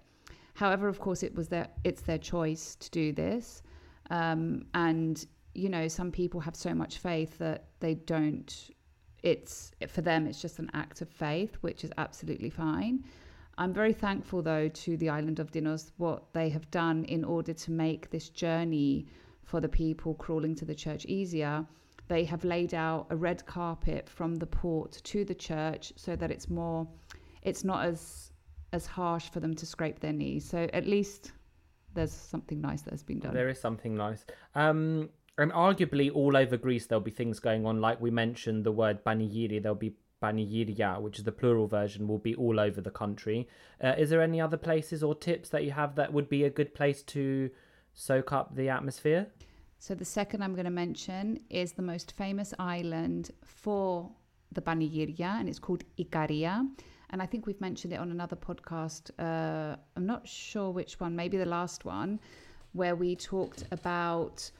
However, 0.55 0.89
of 0.89 0.99
course, 0.99 1.23
it 1.23 1.35
was 1.35 1.49
their 1.49 1.69
it's 1.85 2.03
their 2.03 2.19
choice 2.19 2.75
to 2.77 2.91
do 2.91 3.13
this, 3.13 3.63
um, 4.11 4.67
and 4.75 5.25
you 5.59 5.69
know 5.69 5.89
some 5.89 6.11
people 6.11 6.41
have 6.41 6.57
so 6.57 6.75
much 6.75 6.99
faith 6.99 7.39
that 7.39 7.65
they 7.81 7.95
don't. 7.95 8.71
It's 9.23 9.73
for 9.89 10.01
them, 10.01 10.27
it's 10.27 10.41
just 10.41 10.59
an 10.59 10.71
act 10.75 11.03
of 11.03 11.09
faith, 11.09 11.57
which 11.61 11.85
is 11.85 11.93
absolutely 11.99 12.51
fine. 12.51 13.05
I'm 13.59 13.73
very 13.73 13.93
thankful, 13.93 14.41
though, 14.41 14.69
to 14.69 14.97
the 14.97 15.09
island 15.09 15.41
of 15.41 15.51
Tinos, 15.51 15.91
what 15.97 16.33
they 16.33 16.49
have 16.51 16.71
done 16.71 17.05
in 17.07 17.25
order 17.25 17.53
to 17.53 17.71
make 17.73 18.09
this 18.11 18.29
journey 18.29 19.07
for 19.43 19.61
the 19.61 19.69
people 19.69 20.15
crawling 20.15 20.55
to 20.55 20.65
the 20.65 20.75
church 20.75 21.05
easier. 21.07 21.67
They 22.07 22.25
have 22.25 22.45
laid 22.45 22.73
out 22.73 23.09
a 23.11 23.17
red 23.17 23.45
carpet 23.47 24.09
from 24.09 24.37
the 24.37 24.47
port 24.47 24.93
to 25.03 25.25
the 25.25 25.35
church 25.35 25.93
so 25.97 26.15
that 26.15 26.31
it's 26.31 26.49
more, 26.49 26.87
it's 27.43 27.65
not 27.65 27.85
as 27.85 28.31
as 28.73 28.87
harsh 28.87 29.31
for 29.31 29.41
them 29.41 29.55
to 29.55 29.67
scrape 29.67 29.99
their 30.01 30.13
knees. 30.13 30.45
So 30.49 30.69
at 30.73 30.87
least 30.87 31.33
there's 31.95 32.13
something 32.13 32.61
nice 32.61 32.83
that 32.83 32.93
has 32.93 33.03
been 33.03 33.19
done. 33.19 33.35
There 33.35 33.49
is 33.49 33.61
something 33.61 33.97
nice. 33.97 34.25
Um, 34.55 35.09
and 35.39 35.53
arguably, 35.53 36.15
all 36.15 36.37
over 36.37 36.57
Greece, 36.57 36.87
there'll 36.87 37.01
be 37.01 37.11
things 37.11 37.39
going 37.39 37.65
on. 37.65 37.81
Like 37.81 38.01
we 38.01 38.11
mentioned, 38.11 38.65
the 38.65 38.73
word 38.73 39.05
Panigiri, 39.05 39.63
there'll 39.63 39.77
be 39.77 39.95
Panigiria, 40.23 41.01
which 41.01 41.19
is 41.19 41.25
the 41.25 41.33
plural 41.33 41.67
version, 41.67 42.09
will 42.09 42.19
be 42.19 42.35
all 42.35 42.59
over 42.59 42.81
the 42.81 42.91
country. 42.91 43.49
Uh, 43.83 43.95
is 43.97 44.11
there 44.11 44.21
any 44.21 44.41
other 44.41 44.57
places 44.57 45.03
or 45.03 45.15
tips 45.15 45.49
that 45.51 45.65
you 45.65 45.71
have 45.71 45.95
that 45.95 46.13
would 46.13 46.29
be 46.29 46.45
a 46.45 46.51
good 46.51 46.75
place 46.75 47.03
to 47.03 47.51
soak 47.95 48.33
up 48.33 48.55
the 48.55 48.69
atmosphere? 48.69 49.29
So 49.79 49.95
the 49.95 50.05
second 50.05 50.43
I'm 50.43 50.55
going 50.55 50.65
to 50.65 50.71
mention 50.71 51.39
is 51.51 51.73
the 51.73 51.83
most 51.83 52.13
famous 52.13 52.53
island 52.59 53.31
for 53.45 54.11
the 54.51 54.61
Panigiria, 54.61 55.39
and 55.39 55.49
it's 55.49 55.61
called 55.61 55.85
Ikaria. 55.99 56.69
And 57.11 57.23
I 57.23 57.27
think 57.27 57.47
we've 57.47 57.61
mentioned 57.61 57.93
it 57.93 58.01
on 58.01 58.11
another 58.11 58.37
podcast. 58.37 59.11
Uh, 59.19 59.77
I'm 59.97 60.07
not 60.07 60.27
sure 60.27 60.71
which 60.71 60.99
one, 61.01 61.15
maybe 61.15 61.39
the 61.39 61.47
last 61.47 61.85
one, 61.85 62.19
where 62.73 62.97
we 62.97 63.15
talked 63.15 63.65
about 63.71 64.51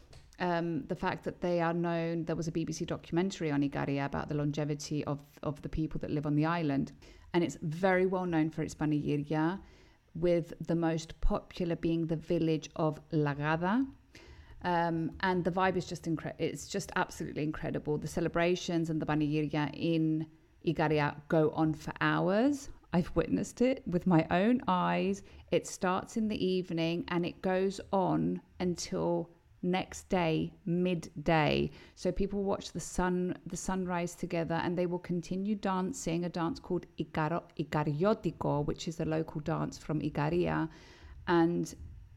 um, 0.41 0.85
the 0.85 0.95
fact 0.95 1.25
that 1.25 1.41
they 1.41 1.61
are 1.61 1.75
known, 1.75 2.25
there 2.25 2.37
was 2.37 2.49
a 2.49 2.53
BBC 2.53 2.87
documentary 2.87 3.51
on 3.51 3.63
Ikaria 3.63 4.05
about 4.05 4.29
the 4.29 4.35
longevity 4.35 5.05
of, 5.05 5.19
of 5.43 5.61
the 5.63 5.69
people 5.69 5.99
that 6.01 6.11
live 6.11 6.27
on 6.27 6.37
the 6.37 6.47
island. 6.47 6.93
And 7.35 7.43
it's 7.43 7.59
very 7.63 8.07
well 8.07 8.25
known 8.25 8.51
for 8.51 8.63
its 8.63 8.75
panigiria, 8.75 9.59
with 10.15 10.53
the 10.67 10.75
most 10.75 11.21
popular 11.21 11.77
being 11.77 12.07
the 12.07 12.17
village 12.17 12.71
of 12.77 13.01
Lagada. 13.11 13.87
Um, 14.63 15.13
and 15.21 15.45
the 15.45 15.51
vibe 15.51 15.77
is 15.77 15.87
just 15.87 16.07
incredible. 16.07 16.45
It's 16.45 16.67
just 16.67 16.91
absolutely 16.97 17.43
incredible. 17.43 17.99
The 17.99 18.09
celebrations 18.09 18.91
and 18.91 19.01
the 19.01 19.07
panigiria 19.07 19.71
in 19.75 20.27
Ikaria 20.67 21.17
go 21.29 21.51
on 21.51 21.75
for 21.75 21.93
hours. 22.01 22.71
I've 22.93 23.11
witnessed 23.15 23.61
it 23.61 23.83
with 23.87 24.07
my 24.07 24.27
own 24.31 24.63
eyes. 24.67 25.23
It 25.51 25.67
starts 25.67 26.17
in 26.17 26.29
the 26.29 26.45
evening 26.45 27.05
and 27.09 27.27
it 27.27 27.43
goes 27.43 27.81
on 27.93 28.41
until 28.61 29.31
next 29.63 30.09
day 30.09 30.53
midday. 30.65 31.71
So 31.95 32.13
people 32.13 32.45
watch 32.45 32.73
the 32.73 32.81
sun 32.81 33.37
the 33.47 33.57
sunrise 33.57 34.15
together 34.15 34.61
and 34.63 34.77
they 34.77 34.87
will 34.87 34.99
continue 34.99 35.55
dancing 35.55 36.25
a 36.25 36.29
dance 36.29 36.61
called 36.61 36.87
Icaro, 36.99 38.65
which 38.67 38.89
is 38.89 39.01
a 39.01 39.05
local 39.05 39.41
dance 39.41 39.79
from 39.79 40.01
Ikaria. 40.01 40.69
And 41.27 41.75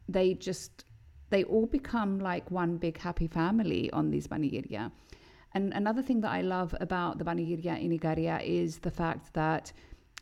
they 0.08 0.34
just 0.34 0.84
they 1.30 1.44
all 1.44 1.66
become 1.66 2.18
like 2.18 2.50
one 2.50 2.76
big 2.76 2.98
happy 2.98 3.26
family 3.26 3.90
on 3.92 4.10
these 4.10 4.26
Panigiria 4.26 4.92
and 5.54 5.72
another 5.74 6.02
thing 6.02 6.20
that 6.22 6.30
I 6.30 6.40
love 6.40 6.74
about 6.80 7.18
the 7.18 7.24
Panigiria 7.24 7.78
in 7.80 7.98
Ikaria 7.98 8.42
is 8.42 8.78
the 8.78 8.90
fact 8.90 9.34
that 9.34 9.72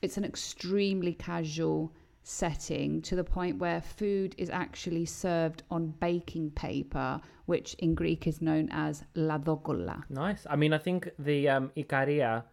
it's 0.03 0.17
an 0.17 0.25
extremely 0.25 1.15
casual 1.15 1.93
setting 2.23 3.00
to 3.03 3.17
the 3.17 3.25
point 3.25 3.59
where 3.59 3.81
food 3.81 4.35
is 4.39 4.50
actually 4.50 5.07
served 5.07 5.62
on 5.71 5.89
baking 6.00 6.50
paper, 6.50 7.21
which 7.47 7.75
in 7.75 7.95
Greek 7.95 8.27
is 8.27 8.41
known 8.41 8.69
as 8.71 9.05
ladokola. 9.15 10.05
Nice. 10.11 10.47
I 10.49 10.57
mean, 10.57 10.73
I 10.73 10.79
think 10.79 11.11
the 11.19 11.49
um, 11.49 11.71
Ikaria 11.77 12.45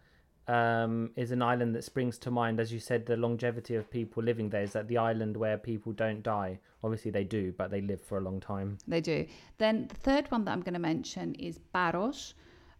um, 0.48 1.10
is 1.16 1.30
an 1.30 1.42
island 1.42 1.74
that 1.74 1.84
springs 1.84 2.18
to 2.18 2.30
mind. 2.30 2.58
As 2.58 2.72
you 2.72 2.80
said, 2.80 3.04
the 3.06 3.16
longevity 3.16 3.74
of 3.74 3.90
people 3.90 4.22
living 4.22 4.48
there 4.48 4.62
is 4.62 4.72
that 4.72 4.88
the 4.88 4.96
island 4.96 5.36
where 5.36 5.58
people 5.58 5.92
don't 5.92 6.22
die. 6.22 6.58
Obviously, 6.82 7.10
they 7.10 7.24
do, 7.24 7.52
but 7.56 7.70
they 7.70 7.80
live 7.80 8.00
for 8.00 8.18
a 8.18 8.20
long 8.20 8.40
time. 8.40 8.78
They 8.86 9.00
do. 9.00 9.26
Then 9.58 9.88
the 9.88 9.96
third 9.96 10.30
one 10.30 10.44
that 10.44 10.52
I'm 10.52 10.62
going 10.62 10.74
to 10.74 10.80
mention 10.80 11.34
is 11.34 11.58
Paros. 11.72 12.34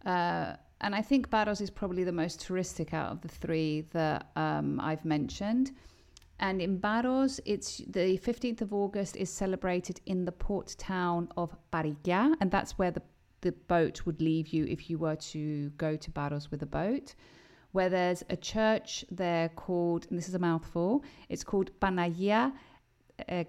Uh, 0.05 0.53
and 0.81 0.95
I 0.95 1.01
think 1.01 1.29
Paros 1.29 1.61
is 1.61 1.69
probably 1.69 2.03
the 2.03 2.11
most 2.11 2.39
touristic 2.39 2.93
out 2.93 3.11
of 3.11 3.21
the 3.21 3.27
three 3.27 3.81
that 3.91 4.31
um, 4.35 4.79
I've 4.79 5.05
mentioned. 5.05 5.71
And 6.39 6.61
in 6.61 6.79
Paros, 6.79 7.39
it's 7.45 7.77
the 7.87 8.17
15th 8.17 8.61
of 8.61 8.73
August 8.73 9.17
is 9.17 9.29
celebrated 9.29 9.99
in 10.05 10.23
the 10.25 10.31
port 10.31 10.75
town 10.77 11.27
of 11.35 11.53
Parikia, 11.73 12.33
and 12.39 12.49
that's 12.49 12.77
where 12.77 12.91
the, 12.91 13.01
the 13.41 13.51
boat 13.67 14.05
would 14.05 14.21
leave 14.21 14.47
you 14.49 14.65
if 14.65 14.89
you 14.89 14.97
were 14.97 15.17
to 15.17 15.69
go 15.71 15.95
to 15.97 16.11
Paros 16.11 16.49
with 16.51 16.61
a 16.63 16.65
boat. 16.65 17.15
Where 17.71 17.89
there's 17.89 18.23
a 18.29 18.35
church 18.37 19.05
there 19.11 19.49
called, 19.49 20.07
and 20.09 20.17
this 20.17 20.27
is 20.27 20.33
a 20.33 20.39
mouthful, 20.39 21.03
it's 21.27 21.43
called 21.43 21.71
Panagia. 21.81 22.53
I 23.27 23.45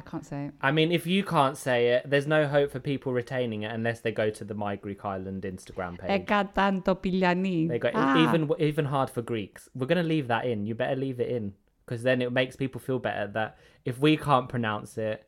can't 0.00 0.24
say 0.24 0.46
it. 0.46 0.54
I 0.62 0.72
mean, 0.72 0.90
if 0.90 1.06
you 1.06 1.22
can't 1.24 1.58
say 1.58 1.88
it, 1.88 2.08
there's 2.08 2.26
no 2.26 2.46
hope 2.48 2.72
for 2.72 2.80
people 2.80 3.12
retaining 3.12 3.62
it 3.62 3.70
unless 3.70 4.00
they 4.00 4.12
go 4.12 4.30
to 4.30 4.44
the 4.44 4.54
My 4.54 4.76
Greek 4.76 5.04
Island 5.04 5.42
Instagram 5.42 5.98
page. 5.98 6.26
Ekatontapiliani. 6.26 7.68
They 7.68 7.78
got 7.78 7.92
Ah. 7.94 8.22
even 8.24 8.50
even 8.58 8.86
hard 8.86 9.10
for 9.10 9.20
Greeks. 9.22 9.68
We're 9.74 9.86
gonna 9.86 10.02
leave 10.02 10.28
that 10.28 10.46
in. 10.46 10.66
You 10.66 10.74
better 10.74 10.96
leave 10.96 11.20
it 11.20 11.28
in 11.28 11.52
because 11.84 12.02
then 12.02 12.22
it 12.22 12.32
makes 12.32 12.56
people 12.56 12.80
feel 12.80 12.98
better 12.98 13.26
that 13.28 13.58
if 13.84 13.98
we 13.98 14.16
can't 14.16 14.48
pronounce 14.48 14.96
it, 14.98 15.26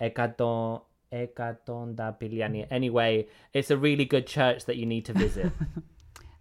ekaton 0.00 0.82
ekaton 1.12 1.96
da 1.96 2.12
piliani. 2.12 2.66
Anyway, 2.70 3.26
it's 3.52 3.70
a 3.70 3.76
really 3.76 4.04
good 4.04 4.26
church 4.26 4.64
that 4.66 4.76
you 4.76 4.86
need 4.86 5.04
to 5.04 5.12
visit. 5.12 5.52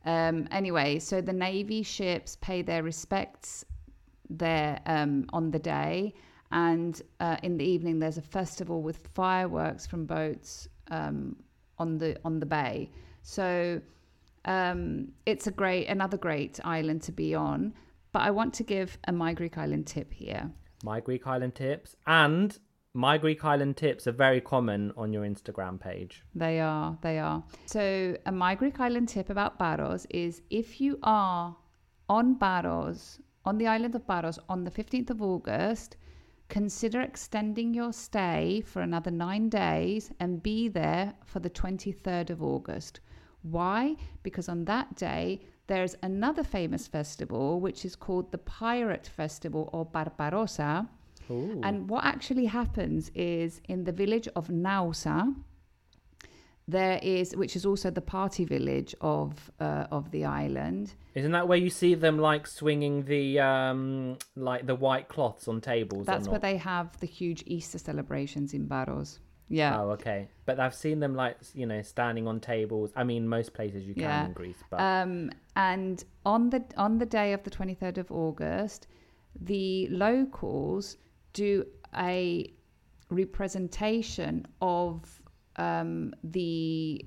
Um, 0.06 0.48
anyway, 0.52 1.00
so 1.00 1.22
the 1.22 1.34
Navy 1.34 1.84
ships 1.84 2.38
pay 2.42 2.62
their 2.62 2.84
respects 2.84 3.66
there 4.30 4.80
um, 4.86 5.26
on 5.34 5.52
the 5.52 5.60
day, 5.60 6.14
and 6.52 7.02
uh, 7.20 7.38
in 7.44 7.58
the 7.58 7.66
evening 7.66 8.00
there's 8.00 8.18
a 8.18 8.24
festival 8.24 8.82
with 8.82 9.08
fireworks 9.14 9.86
from 9.86 10.06
boats 10.06 10.68
um, 10.90 11.36
on 11.78 11.98
the 11.98 12.18
on 12.24 12.40
the 12.40 12.46
bay. 12.46 12.90
So 13.22 13.82
um, 14.46 15.10
it's 15.26 15.48
a 15.48 15.52
great 15.52 15.88
another 15.88 16.18
great 16.18 16.60
island 16.64 17.02
to 17.04 17.12
be 17.12 17.36
on. 17.36 17.74
But 18.12 18.24
I 18.24 18.32
want 18.32 18.54
to 18.56 18.64
give 18.64 18.98
a 19.08 19.12
My 19.12 19.34
Greek 19.34 19.58
Island 19.58 19.88
tip 19.88 20.14
here. 20.14 20.52
My 20.84 21.00
Greek 21.00 21.28
Island 21.28 21.56
tips 21.56 21.96
and 22.08 22.58
My 22.94 23.18
Greek 23.18 23.44
Island 23.46 23.78
tips 23.78 24.08
are 24.08 24.12
very 24.12 24.42
common 24.42 24.92
on 24.98 25.14
your 25.14 25.24
Instagram 25.24 25.80
page. 25.80 26.24
They 26.34 26.60
are, 26.60 26.98
they 27.02 27.20
are. 27.20 27.44
So, 27.66 28.18
a 28.26 28.32
My 28.32 28.56
Greek 28.56 28.80
Island 28.80 29.10
tip 29.10 29.30
about 29.30 29.60
Paros 29.60 30.08
is 30.10 30.42
if 30.50 30.82
you 30.82 30.98
are 31.04 31.56
on 32.08 32.36
Paros, 32.40 33.20
on 33.46 33.58
the 33.58 33.68
island 33.68 33.94
of 33.96 34.08
Paros 34.08 34.40
on 34.50 34.64
the 34.64 34.72
15th 34.72 35.12
of 35.12 35.22
August, 35.22 35.98
consider 36.48 37.02
extending 37.02 37.76
your 37.76 37.94
stay 37.94 38.62
for 38.66 38.82
another 38.82 39.12
nine 39.12 39.50
days 39.50 40.12
and 40.20 40.42
be 40.42 40.68
there 40.68 41.14
for 41.24 41.40
the 41.40 41.50
23rd 41.50 42.32
of 42.32 42.42
August. 42.42 43.02
Why? 43.44 43.96
Because 44.24 44.50
on 44.50 44.66
that 44.66 44.96
day, 44.96 45.42
there's 45.70 45.96
another 46.04 46.44
famous 46.44 46.88
festival 46.88 47.62
which 47.62 47.86
is 47.86 47.96
called 47.96 48.32
the 48.32 48.40
Pirate 48.40 49.08
Festival 49.08 49.70
or 49.72 49.86
Barbarossa. 49.86 50.90
Ooh. 51.30 51.62
And 51.64 51.88
what 51.88 52.04
actually 52.04 52.46
happens 52.46 53.12
is 53.14 53.62
in 53.70 53.84
the 53.84 53.92
village 53.92 54.28
of 54.36 54.48
Nausa, 54.48 55.36
there 56.68 57.00
is, 57.04 57.36
which 57.36 57.56
is 57.56 57.66
also 57.66 57.90
the 57.92 58.02
party 58.02 58.46
village 58.46 58.96
of 59.02 59.52
uh, 59.60 59.86
of 59.92 60.10
the 60.12 60.26
island. 60.26 60.94
Isn't 61.16 61.32
that 61.32 61.48
where 61.48 61.58
you 61.58 61.70
see 61.70 61.94
them 61.96 62.18
like 62.18 62.48
swinging 62.48 63.06
the 63.06 63.40
um 63.40 64.18
like 64.36 64.66
the 64.66 64.76
white 64.76 65.08
cloths 65.08 65.48
on 65.48 65.62
tables? 65.62 66.06
That's 66.06 66.28
where 66.28 66.40
they 66.40 66.58
have 66.58 67.00
the 67.00 67.08
huge 67.08 67.44
Easter 67.46 67.78
celebrations 67.78 68.54
in 68.54 68.68
Paros. 68.68 69.20
Yeah. 69.50 69.82
Oh, 69.82 69.90
okay. 69.92 70.30
But 70.46 70.60
I've 70.60 70.76
seen 70.76 71.00
them 71.00 71.16
like 71.16 71.38
you 71.54 71.66
know 71.66 71.82
standing 71.82 72.28
on 72.28 72.40
tables. 72.40 72.92
I 72.96 73.04
mean, 73.04 73.28
most 73.28 73.54
places 73.54 73.86
you 73.88 73.94
can 73.94 74.04
Yeah. 74.04 74.26
in 74.28 74.34
Greece, 74.34 74.64
but 74.70 74.80
Um, 74.80 75.32
and 75.56 76.04
on 76.26 76.50
the 76.52 76.64
on 76.78 77.00
the 77.00 77.06
day 77.06 77.34
of 77.34 77.44
the 77.44 77.50
23rd 77.50 77.98
of 77.98 78.12
August, 78.12 78.88
the 79.42 79.88
locals 79.90 80.98
do 81.34 81.66
a 81.96 82.54
representation 83.10 84.46
of 84.62 85.22
um, 85.56 86.14
the 86.24 87.04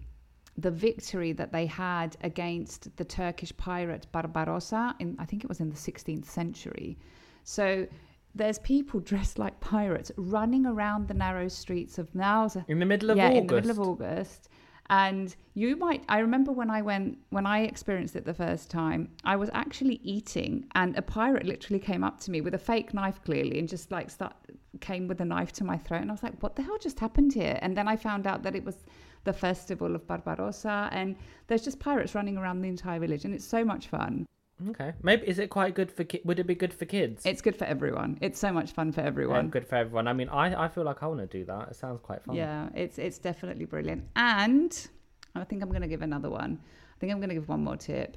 the 0.59 0.71
victory 0.71 1.33
that 1.33 1.51
they 1.51 1.65
had 1.65 2.15
against 2.23 2.95
the 2.97 3.05
Turkish 3.05 3.57
pirate 3.57 4.07
Barbarossa 4.13 4.95
in 4.99 5.17
I 5.19 5.25
think 5.25 5.45
it 5.45 5.49
was 5.49 5.61
in 5.61 5.71
the 5.71 5.77
16th 5.77 6.27
century. 6.27 6.99
So 7.45 7.87
there's 8.35 8.59
people 8.61 9.01
dressed 9.01 9.39
like 9.39 9.59
pirates 9.61 10.11
running 10.17 10.67
around 10.67 11.09
the 11.09 11.15
narrow 11.15 11.49
streets 11.49 11.99
of 11.99 12.11
Nausa 12.13 12.65
in 12.69 12.79
the 12.79 12.87
middle 12.87 13.11
of 13.11 13.17
yeah, 13.17 13.29
August. 13.29 13.41
in 13.41 13.47
the 13.47 13.55
middle 13.55 13.71
of 13.71 13.79
August. 13.79 14.49
And 14.91 15.35
you 15.55 15.77
might, 15.77 16.05
I 16.09 16.19
remember 16.19 16.53
when 16.53 16.69
I 16.69 16.83
went, 16.83 17.17
when 17.31 17.47
I 17.47 17.61
experienced 17.61 18.15
it 18.15 18.27
the 18.27 18.35
first 18.35 18.71
time, 18.71 19.09
I 19.25 19.37
was 19.37 19.49
actually 19.55 20.01
eating, 20.03 20.67
and 20.75 20.97
a 20.99 21.03
pirate 21.03 21.47
literally 21.47 21.79
came 21.79 22.05
up 22.05 22.21
to 22.21 22.31
me 22.31 22.43
with 22.43 22.55
a 22.55 22.59
fake 22.59 22.93
knife, 22.93 23.23
clearly, 23.25 23.59
and 23.59 23.69
just 23.69 23.91
like 23.91 24.11
start, 24.11 24.35
came 24.81 25.09
with 25.09 25.21
a 25.21 25.25
knife 25.25 25.53
to 25.53 25.65
my 25.65 25.79
throat. 25.79 26.03
And 26.03 26.11
I 26.11 26.15
was 26.15 26.23
like, 26.23 26.43
what 26.43 26.57
the 26.57 26.63
hell 26.63 26.77
just 26.79 27.01
happened 27.01 27.33
here? 27.33 27.59
And 27.63 27.75
then 27.75 27.89
I 27.89 27.97
found 27.97 28.27
out 28.27 28.43
that 28.43 28.55
it 28.55 28.65
was 28.65 28.85
the 29.25 29.33
festival 29.33 29.95
of 29.95 30.07
Barbarossa, 30.07 30.91
and 30.93 31.17
there's 31.47 31.65
just 31.65 31.79
pirates 31.79 32.15
running 32.15 32.37
around 32.37 32.61
the 32.61 32.69
entire 32.69 32.99
village, 32.99 33.25
and 33.25 33.33
it's 33.33 33.47
so 33.47 33.65
much 33.65 33.87
fun. 33.87 34.27
Okay, 34.71 34.93
maybe 35.03 35.27
is 35.27 35.39
it 35.39 35.49
quite 35.51 35.75
good 35.75 35.91
for? 35.91 36.05
Ki- 36.05 36.21
would 36.25 36.39
it 36.39 36.47
be 36.47 36.55
good 36.55 36.73
for 36.73 36.85
kids? 36.85 37.25
It's 37.27 37.43
good 37.43 37.57
for 37.57 37.65
everyone. 37.65 38.19
It's 38.21 38.39
so 38.39 38.53
much 38.53 38.73
fun 38.73 38.93
for 38.93 39.01
Yeah, 39.01 39.07
everyone. 39.09 39.49
good 39.49 39.67
for 39.67 39.77
everyone. 39.77 40.07
I 40.09 40.13
mean, 40.13 40.29
I 40.29 40.65
I 40.65 40.69
feel 40.69 40.85
like 40.85 41.03
I 41.03 41.07
want 41.07 41.21
to 41.21 41.27
do 41.39 41.45
that. 41.47 41.69
It 41.71 41.77
sounds 41.77 42.01
quite 42.03 42.23
fun. 42.23 42.35
Yeah, 42.37 42.69
it's 42.75 42.99
it's 42.99 43.19
definitely 43.19 43.65
brilliant. 43.65 44.05
And 44.17 44.89
I 45.35 45.45
think 45.45 45.63
I'm 45.63 45.69
going 45.71 45.83
to 45.83 45.89
give 45.89 46.03
another 46.03 46.31
one. 46.31 46.59
I 46.95 46.97
think 47.01 47.13
I'm 47.13 47.19
going 47.19 47.31
to 47.31 47.35
give 47.35 47.49
one 47.49 47.65
more 47.65 47.77
tip. 47.77 48.17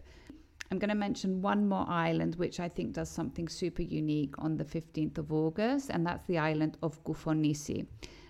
I'm 0.72 0.80
going 0.80 0.90
to 0.90 0.96
mention 0.96 1.42
one 1.44 1.68
more 1.70 1.86
island 1.88 2.36
which 2.36 2.60
I 2.60 2.68
think 2.68 2.94
does 2.94 3.10
something 3.10 3.48
super 3.48 3.84
unique 3.84 4.34
on 4.40 4.58
the 4.58 4.66
15th 4.66 5.20
of 5.20 5.32
August, 5.32 5.90
and 5.92 6.06
that's 6.06 6.26
the 6.26 6.40
island 6.40 6.78
of 6.82 7.04
Koufonisi. 7.04 7.86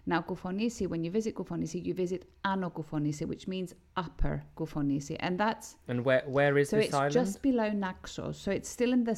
Now, 0.08 0.22
Koufonisi, 0.22 0.88
when 0.88 1.04
you 1.04 1.10
visit 1.10 1.34
Koufonisi, 1.34 1.84
you 1.84 1.96
visit 1.96 2.26
Ano 2.44 2.70
Koufonisi, 2.70 3.28
which 3.28 3.48
means 3.48 3.74
upper 3.98 4.44
Koufonisi, 4.56 5.16
and 5.20 5.40
that's 5.40 5.78
And 5.88 6.06
where 6.06 6.22
where 6.28 6.58
is 6.60 6.70
so 6.70 6.78
this 6.78 6.86
it's 6.88 6.94
island? 6.96 7.14
just 7.14 7.42
below 7.42 7.70
Naxos. 7.72 8.38
So 8.38 8.52
it's 8.52 8.70
still 8.70 8.94
in 8.94 9.04
the 9.04 9.16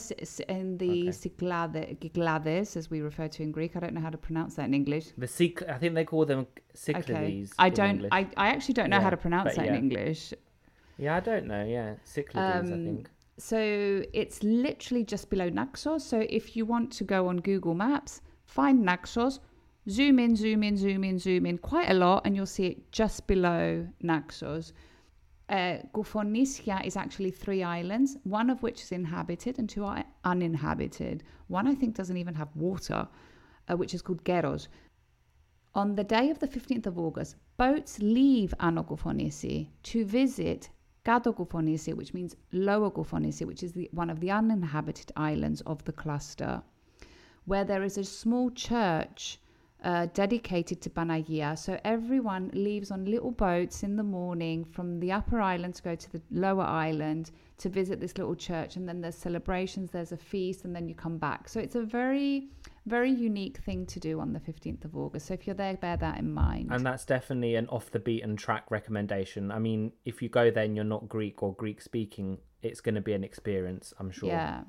in 0.48 0.78
the 0.78 1.10
Okay. 1.10 1.12
Cyclade- 1.12 1.98
Cyclades, 2.02 2.78
as 2.78 2.90
we 2.90 3.02
refer 3.02 3.28
to 3.28 3.44
in 3.44 3.52
Greek. 3.52 3.76
I 3.76 3.80
don't 3.82 3.94
know 3.94 4.02
how 4.02 4.10
to 4.12 4.18
pronounce 4.18 4.56
that 4.56 4.66
in 4.66 4.74
English. 4.74 5.08
The 5.18 5.28
Cyc- 5.28 5.70
I 5.70 5.78
think 5.78 5.94
they 5.96 6.06
call 6.06 6.26
them 6.26 6.48
Cyclades. 6.74 7.54
I 7.60 7.70
don't. 7.70 8.06
I, 8.12 8.28
I 8.38 8.48
actually 8.50 8.76
don't 8.76 8.90
know 8.90 9.02
how 9.02 9.10
to 9.10 9.18
pronounce 9.18 9.56
that 9.56 9.68
in. 9.68 9.76
English. 9.76 10.34
Yeah, 10.98 11.18
I 11.18 11.20
don't 11.20 11.48
know. 11.48 11.66
Yeah, 11.66 11.96
Cyclades. 12.06 12.38
I 12.56 12.60
Um, 12.60 12.86
think. 12.86 13.10
So 13.40 14.04
it's 14.14 14.42
literally 14.42 15.04
just 15.04 15.30
below 15.30 15.50
Naxos. 15.50 16.04
So 16.06 16.26
if 16.30 16.56
you 16.56 16.66
want 16.66 16.92
to 16.94 17.04
go 17.04 17.28
on 17.28 17.38
Google 17.42 17.74
Maps, 17.76 18.22
find 18.46 18.82
Naxos, 18.84 19.40
zoom 19.90 20.20
in, 20.20 20.36
zoom 20.36 20.64
in, 20.64 20.78
zoom 20.78 21.04
in, 21.04 21.18
zoom 21.18 21.46
in 21.46 21.58
quite 21.58 21.90
a 21.90 21.94
lot, 21.94 22.26
and 22.26 22.36
you'll 22.36 22.46
see 22.46 22.66
it 22.68 22.92
just 22.92 23.26
below 23.28 23.88
Naxos. 24.02 24.74
Uh, 25.50 25.78
is 26.84 26.98
actually 26.98 27.32
three 27.32 27.64
islands, 27.64 28.18
one 28.24 28.50
of 28.50 28.62
which 28.62 28.82
is 28.82 28.92
inhabited 28.92 29.58
and 29.58 29.70
two 29.70 29.86
are 29.86 30.04
uninhabited. 30.26 31.24
One 31.48 31.68
I 31.68 31.76
think 31.76 31.96
doesn't 31.96 32.18
even 32.18 32.36
have 32.36 32.50
water, 32.56 33.08
uh, 33.70 33.78
which 33.78 33.94
is 33.94 34.02
called 34.02 34.26
Keros. 34.26 34.68
On 35.74 35.96
the 35.96 36.04
day 36.04 36.30
of 36.32 36.40
the 36.40 36.48
15th 36.48 36.88
of 36.88 36.98
August, 36.98 37.36
boats 37.56 38.00
leave 38.00 38.54
Ano 38.60 38.84
Koufonisi 38.84 39.70
to 39.84 40.04
visit 40.04 40.70
Kato 41.06 41.32
Koufonisi, 41.32 41.94
which 41.94 42.14
means 42.14 42.36
Lower 42.52 42.92
Koufonisi, 42.92 43.46
which 43.46 43.64
is 43.64 43.72
the, 43.72 43.90
one 43.94 44.10
of 44.10 44.20
the 44.20 44.32
uninhabited 44.32 45.14
islands 45.16 45.62
of 45.62 45.82
the 45.86 45.94
cluster, 45.94 46.62
where 47.46 47.64
there 47.64 47.84
is 47.84 47.98
a 47.98 48.04
small 48.04 48.50
church 48.50 49.40
uh, 49.84 50.08
dedicated 50.14 50.82
to 50.82 50.90
Panagia. 50.90 51.58
So 51.58 51.80
everyone 51.84 52.50
leaves 52.54 52.90
on 52.92 53.06
little 53.06 53.32
boats 53.32 53.84
in 53.84 53.96
the 53.96 54.04
morning 54.04 54.66
from 54.66 55.00
the 55.00 55.12
upper 55.12 55.40
island 55.40 55.76
to 55.76 55.84
go 55.84 55.96
to 55.96 56.12
the 56.12 56.22
lower 56.32 56.64
island 56.64 57.32
to 57.60 57.70
visit 57.70 58.00
this 58.00 58.18
little 58.18 58.36
church. 58.36 58.76
And 58.76 58.88
then 58.88 59.02
there's 59.02 59.16
celebrations, 59.16 59.92
there's 59.92 60.12
a 60.12 60.18
feast, 60.18 60.66
and 60.66 60.76
then 60.76 60.90
you 60.90 60.96
come 60.96 61.18
back. 61.18 61.48
So 61.48 61.60
it's 61.60 61.76
a 61.76 61.84
very, 61.84 62.50
very 62.86 63.12
unique 63.12 63.58
thing 63.58 63.86
to 63.88 64.00
do 64.00 64.20
on 64.20 64.34
the 64.34 64.40
15th 64.40 64.86
of 64.86 64.96
August. 64.96 65.28
So 65.28 65.36
if 65.36 65.46
you're 65.46 65.56
there, 65.56 65.76
bear 65.78 65.98
that 65.98 66.18
in 66.18 66.34
mind. 66.34 66.70
And 66.72 66.86
that's 66.86 67.06
definitely 67.06 67.56
an 67.56 67.68
off 67.68 67.92
the 67.92 68.00
beaten 68.00 68.36
track 68.36 68.70
recommendation. 68.70 69.52
I 69.52 69.60
mean, 69.60 69.92
if 70.06 70.22
you 70.22 70.30
go 70.30 70.50
there 70.50 70.64
and 70.64 70.76
you're 70.76 70.86
not 70.86 71.08
Greek 71.08 71.44
or 71.44 71.54
Greek 71.54 71.82
speaking, 71.82 72.40
it's 72.64 72.82
going 72.82 72.96
to 72.96 73.02
be 73.02 73.14
an 73.14 73.24
experience, 73.24 73.94
I'm 74.00 74.10
sure. 74.10 74.30
Yeah. 74.30 74.62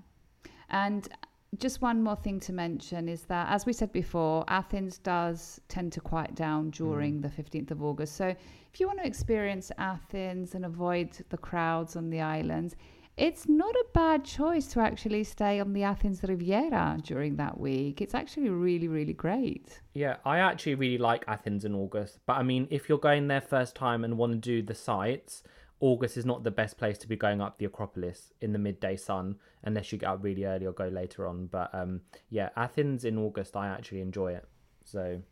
And 0.71 1.09
just 1.56 1.80
one 1.80 2.02
more 2.02 2.16
thing 2.16 2.38
to 2.40 2.52
mention 2.52 3.08
is 3.08 3.22
that, 3.22 3.48
as 3.50 3.64
we 3.64 3.72
said 3.72 3.90
before, 3.92 4.44
Athens 4.48 4.98
does 4.98 5.61
tend 5.68 5.92
to 5.92 6.00
quiet 6.00 6.34
down 6.34 6.66
mm. 6.66 6.72
during 6.72 7.20
the 7.20 7.28
15th 7.28 7.70
of 7.70 7.82
August. 7.82 8.16
So 8.16 8.26
if 8.26 8.80
you 8.80 8.87
want 8.87 8.98
to 9.00 9.06
experience 9.06 9.72
Athens 9.78 10.54
and 10.54 10.66
avoid 10.66 11.11
the 11.30 11.38
crowds 11.38 11.96
on 11.96 12.11
the 12.11 12.20
islands, 12.20 12.76
it's 13.16 13.48
not 13.48 13.74
a 13.74 13.84
bad 13.94 14.24
choice 14.24 14.68
to 14.68 14.80
actually 14.80 15.24
stay 15.24 15.58
on 15.58 15.72
the 15.72 15.82
Athens 15.82 16.22
Riviera 16.22 16.98
during 17.02 17.34
that 17.37 17.58
week. 17.58 18.00
It's 18.00 18.14
actually 18.14 18.50
really, 18.50 18.87
really 18.87 19.12
great. 19.12 19.80
Yeah, 19.94 20.16
I 20.24 20.38
actually 20.38 20.76
really 20.76 20.98
like 20.98 21.24
Athens 21.26 21.64
in 21.64 21.74
August. 21.74 22.20
But 22.26 22.34
I 22.34 22.44
mean, 22.44 22.68
if 22.70 22.88
you're 22.88 22.98
going 22.98 23.26
there 23.26 23.40
first 23.40 23.74
time 23.74 24.04
and 24.04 24.16
want 24.16 24.32
to 24.34 24.38
do 24.38 24.62
the 24.62 24.74
sights, 24.74 25.42
August 25.81 26.17
is 26.17 26.27
not 26.27 26.43
the 26.45 26.51
best 26.51 26.77
place 26.77 26.99
to 26.99 27.09
be 27.09 27.17
going 27.17 27.41
up 27.41 27.59
the 27.59 27.64
Acropolis 27.64 28.33
in 28.41 28.53
the 28.53 28.59
midday 28.59 28.97
sun 28.97 29.37
unless 29.62 29.93
you 29.93 29.99
get 29.99 30.09
up 30.09 30.19
really 30.23 30.45
early 30.45 30.67
or 30.67 30.73
go 30.73 30.88
later 30.88 31.27
on. 31.27 31.47
But 31.47 31.73
um, 31.75 32.01
yeah, 32.31 32.51
Athens 32.57 33.05
in 33.05 33.17
August, 33.19 33.57
I 33.57 33.69
actually 33.69 34.01
enjoy 34.01 34.33
it. 34.33 34.45
So 34.85 35.23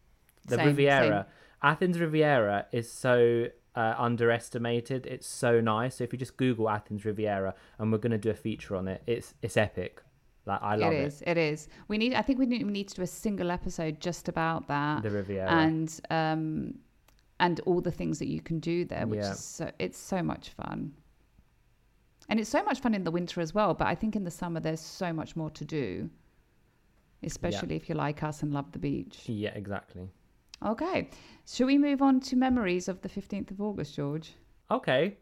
the 0.47 0.57
Same, 0.57 0.67
Riviera, 0.67 1.27
Athens 1.63 1.99
Riviera 1.99 2.67
is 2.71 2.91
so 2.91 3.47
uh, 3.75 3.95
underestimated. 3.99 5.07
It's 5.07 5.27
so 5.27 5.61
nice. 5.61 5.97
So 5.97 6.05
if 6.05 6.13
you 6.13 6.19
just 6.19 6.37
Google 6.37 6.69
Athens 6.71 7.05
Riviera, 7.05 7.55
and 7.79 7.91
we're 7.91 7.99
going 7.99 8.13
to 8.13 8.19
do 8.19 8.31
a 8.31 8.35
feature 8.35 8.77
on 8.77 8.89
it, 8.89 9.03
it's 9.07 9.35
it's 9.43 9.57
epic. 9.57 10.03
Like 10.47 10.63
I 10.63 10.77
love 10.77 10.93
it 10.93 10.97
it. 10.97 11.07
is. 11.07 11.23
It 11.27 11.39
is. 11.39 11.69
We 11.89 11.99
need. 11.99 12.15
I 12.15 12.23
think 12.23 12.39
we 12.39 12.47
need, 12.47 12.65
we 12.65 12.71
need 12.71 12.89
to 12.89 12.95
do 12.95 13.03
a 13.03 13.07
single 13.07 13.51
episode 13.51 14.01
just 14.01 14.29
about 14.29 14.69
that. 14.69 15.03
The 15.03 15.11
Riviera. 15.11 15.51
and 15.51 16.01
um 16.11 16.75
and 17.40 17.61
all 17.66 17.81
the 17.81 17.90
things 17.90 18.18
that 18.18 18.29
you 18.29 18.40
can 18.40 18.59
do 18.61 18.85
there 18.85 19.07
which 19.07 19.18
Yeah. 19.18 19.33
is 19.33 19.40
so 19.40 19.70
it's 19.79 19.99
so 19.99 20.22
much 20.22 20.51
fun 20.51 20.92
and 22.29 22.40
it's 22.40 22.51
so 22.51 22.62
much 22.64 22.81
fun 22.81 22.94
in 22.94 23.05
the 23.05 23.11
winter 23.11 23.40
as 23.40 23.55
well 23.55 23.75
but 23.75 23.87
i 23.87 23.94
think 23.94 24.16
in 24.16 24.25
the 24.25 24.31
summer 24.31 24.61
there's 24.61 24.81
so 24.81 25.12
much 25.12 25.37
more 25.37 25.51
to 25.51 25.64
do 25.64 26.11
especially 27.22 27.77
if 27.77 27.88
you 27.88 27.94
like 27.94 28.22
us 28.22 28.42
and 28.42 28.53
love 28.53 28.70
the 28.72 28.79
beach 28.79 29.22
yeah, 29.27 29.51
exactly. 29.55 30.09
okay 30.64 31.09
should 31.46 31.66
we 31.66 31.79
move 31.79 32.01
on 32.03 32.20
to 32.20 32.37
memories 32.37 32.88
of 32.88 33.01
the 33.03 33.09
15th 33.09 33.51
of 33.51 33.61
august 33.61 33.94
george 33.94 34.35
Okay. 34.68 35.16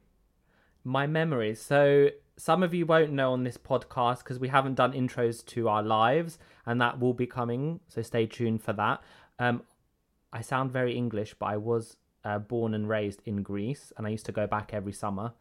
My 0.85 1.07
memories. 1.07 1.61
So, 1.61 2.09
some 2.38 2.62
of 2.62 2.72
you 2.72 2.87
won't 2.87 3.12
know 3.12 3.33
on 3.35 3.44
this 3.44 3.59
podcast 3.59 4.18
because 4.20 4.38
we 4.38 4.48
haven't 4.48 4.74
done 4.77 4.92
intros 4.94 5.44
to 5.46 5.68
our 5.68 5.83
lives, 5.83 6.38
and 6.64 6.81
that 6.81 6.98
will 6.98 7.12
be 7.12 7.27
coming. 7.27 7.81
So, 7.88 8.00
stay 8.00 8.24
tuned 8.27 8.62
for 8.62 8.72
that. 8.72 9.03
Um, 9.38 9.62
I 10.33 10.40
sound 10.40 10.70
very 10.72 10.96
English, 10.96 11.35
but 11.38 11.46
I 11.46 11.59
was 11.59 11.98
uh, 12.25 12.39
born 12.39 12.75
and 12.75 12.89
raised 12.89 13.21
in 13.25 13.43
Greece, 13.43 13.93
and 13.97 14.07
I 14.07 14.11
used 14.11 14.27
to 14.27 14.33
go 14.33 14.47
back 14.47 14.71
every 14.73 14.93
summer. 14.93 15.33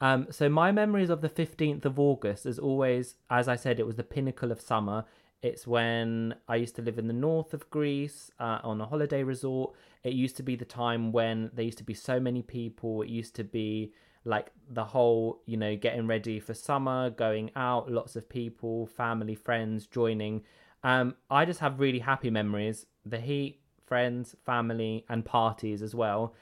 Um, 0.00 0.28
so, 0.30 0.48
my 0.48 0.70
memories 0.70 1.10
of 1.10 1.20
the 1.20 1.28
15th 1.28 1.84
of 1.84 1.98
August 1.98 2.46
is 2.46 2.58
always, 2.58 3.16
as 3.30 3.48
I 3.48 3.56
said, 3.56 3.80
it 3.80 3.86
was 3.86 3.96
the 3.96 4.04
pinnacle 4.04 4.52
of 4.52 4.60
summer. 4.60 5.04
It's 5.42 5.66
when 5.66 6.34
I 6.48 6.56
used 6.56 6.76
to 6.76 6.82
live 6.82 6.98
in 6.98 7.06
the 7.06 7.12
north 7.12 7.54
of 7.54 7.68
Greece 7.70 8.30
uh, 8.40 8.58
on 8.62 8.80
a 8.80 8.86
holiday 8.86 9.22
resort. 9.22 9.74
It 10.02 10.12
used 10.12 10.36
to 10.38 10.42
be 10.42 10.56
the 10.56 10.64
time 10.64 11.12
when 11.12 11.50
there 11.54 11.64
used 11.64 11.78
to 11.78 11.84
be 11.84 11.94
so 11.94 12.18
many 12.18 12.42
people. 12.42 13.02
It 13.02 13.08
used 13.08 13.36
to 13.36 13.44
be 13.44 13.92
like 14.24 14.50
the 14.68 14.84
whole, 14.84 15.42
you 15.46 15.56
know, 15.56 15.76
getting 15.76 16.06
ready 16.06 16.40
for 16.40 16.54
summer, 16.54 17.10
going 17.10 17.50
out, 17.54 17.90
lots 17.90 18.16
of 18.16 18.28
people, 18.28 18.86
family, 18.86 19.34
friends 19.34 19.86
joining. 19.86 20.42
Um, 20.82 21.14
I 21.30 21.44
just 21.44 21.60
have 21.60 21.80
really 21.80 22.00
happy 22.00 22.30
memories. 22.30 22.86
The 23.06 23.20
heat, 23.20 23.60
friends, 23.88 24.36
family, 24.44 25.04
and 25.08 25.24
parties 25.24 25.82
as 25.82 25.94
well. 25.94 26.34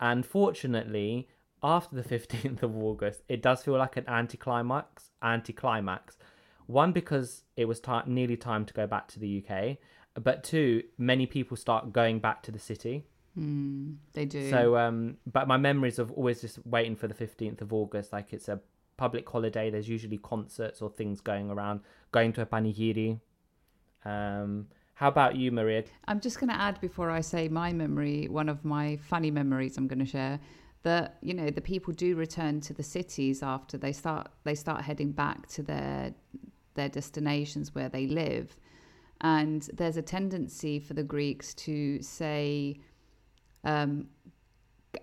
And 0.00 0.26
fortunately, 0.26 1.28
after 1.62 1.96
the 1.96 2.02
15th 2.14 2.62
of 2.62 2.76
August, 2.76 3.22
it 3.28 3.42
does 3.42 3.62
feel 3.62 3.78
like 3.78 3.96
an 3.96 4.08
anticlimax. 4.08 5.10
Anticlimax. 5.22 6.16
One, 6.66 6.92
because 6.92 7.44
it 7.56 7.64
was 7.64 7.80
ti 7.80 8.00
nearly 8.06 8.36
time 8.36 8.66
to 8.66 8.74
go 8.74 8.86
back 8.86 9.08
to 9.08 9.18
the 9.18 9.42
UK, 9.42 9.78
but 10.22 10.44
two, 10.44 10.82
many 10.98 11.26
people 11.26 11.56
start 11.56 11.92
going 11.92 12.18
back 12.18 12.42
to 12.42 12.50
the 12.52 12.58
city. 12.58 13.06
Mm, 13.38 13.96
they 14.12 14.26
do. 14.26 14.50
So, 14.50 14.76
um, 14.76 15.16
but 15.30 15.48
my 15.48 15.56
memories 15.56 15.98
of 15.98 16.10
always 16.12 16.40
just 16.40 16.58
waiting 16.66 16.96
for 16.96 17.08
the 17.08 17.14
15th 17.14 17.60
of 17.60 17.72
August, 17.72 18.12
like 18.12 18.32
it's 18.32 18.48
a 18.48 18.60
public 18.96 19.28
holiday. 19.28 19.70
There's 19.70 19.88
usually 19.88 20.18
concerts 20.18 20.82
or 20.82 20.90
things 20.90 21.20
going 21.20 21.50
around, 21.50 21.80
going 22.12 22.32
to 22.34 22.42
a 22.42 22.46
panigiri. 22.46 23.20
Um, 24.04 24.66
how 24.98 25.06
about 25.06 25.36
you, 25.36 25.52
Maria? 25.52 25.84
I'm 26.08 26.18
just 26.18 26.40
going 26.40 26.50
to 26.50 26.60
add 26.60 26.80
before 26.80 27.08
I 27.08 27.20
say 27.20 27.46
my 27.46 27.72
memory, 27.72 28.26
one 28.28 28.48
of 28.48 28.64
my 28.64 28.96
funny 28.96 29.30
memories 29.30 29.76
I'm 29.76 29.86
going 29.86 30.00
to 30.00 30.04
share 30.04 30.40
that 30.82 31.18
you 31.22 31.34
know 31.34 31.50
the 31.50 31.60
people 31.60 31.92
do 31.92 32.14
return 32.14 32.60
to 32.62 32.72
the 32.72 32.82
cities 32.82 33.42
after 33.42 33.76
they 33.76 33.92
start 33.92 34.28
they 34.44 34.54
start 34.54 34.80
heading 34.82 35.10
back 35.10 35.46
to 35.48 35.62
their 35.62 36.14
their 36.74 36.88
destinations 36.88 37.74
where 37.74 37.88
they 37.88 38.06
live 38.06 38.56
and 39.20 39.68
there's 39.74 39.96
a 39.96 40.02
tendency 40.02 40.78
for 40.78 40.94
the 40.94 41.02
Greeks 41.02 41.54
to 41.54 42.00
say 42.02 42.78
um, 43.64 44.08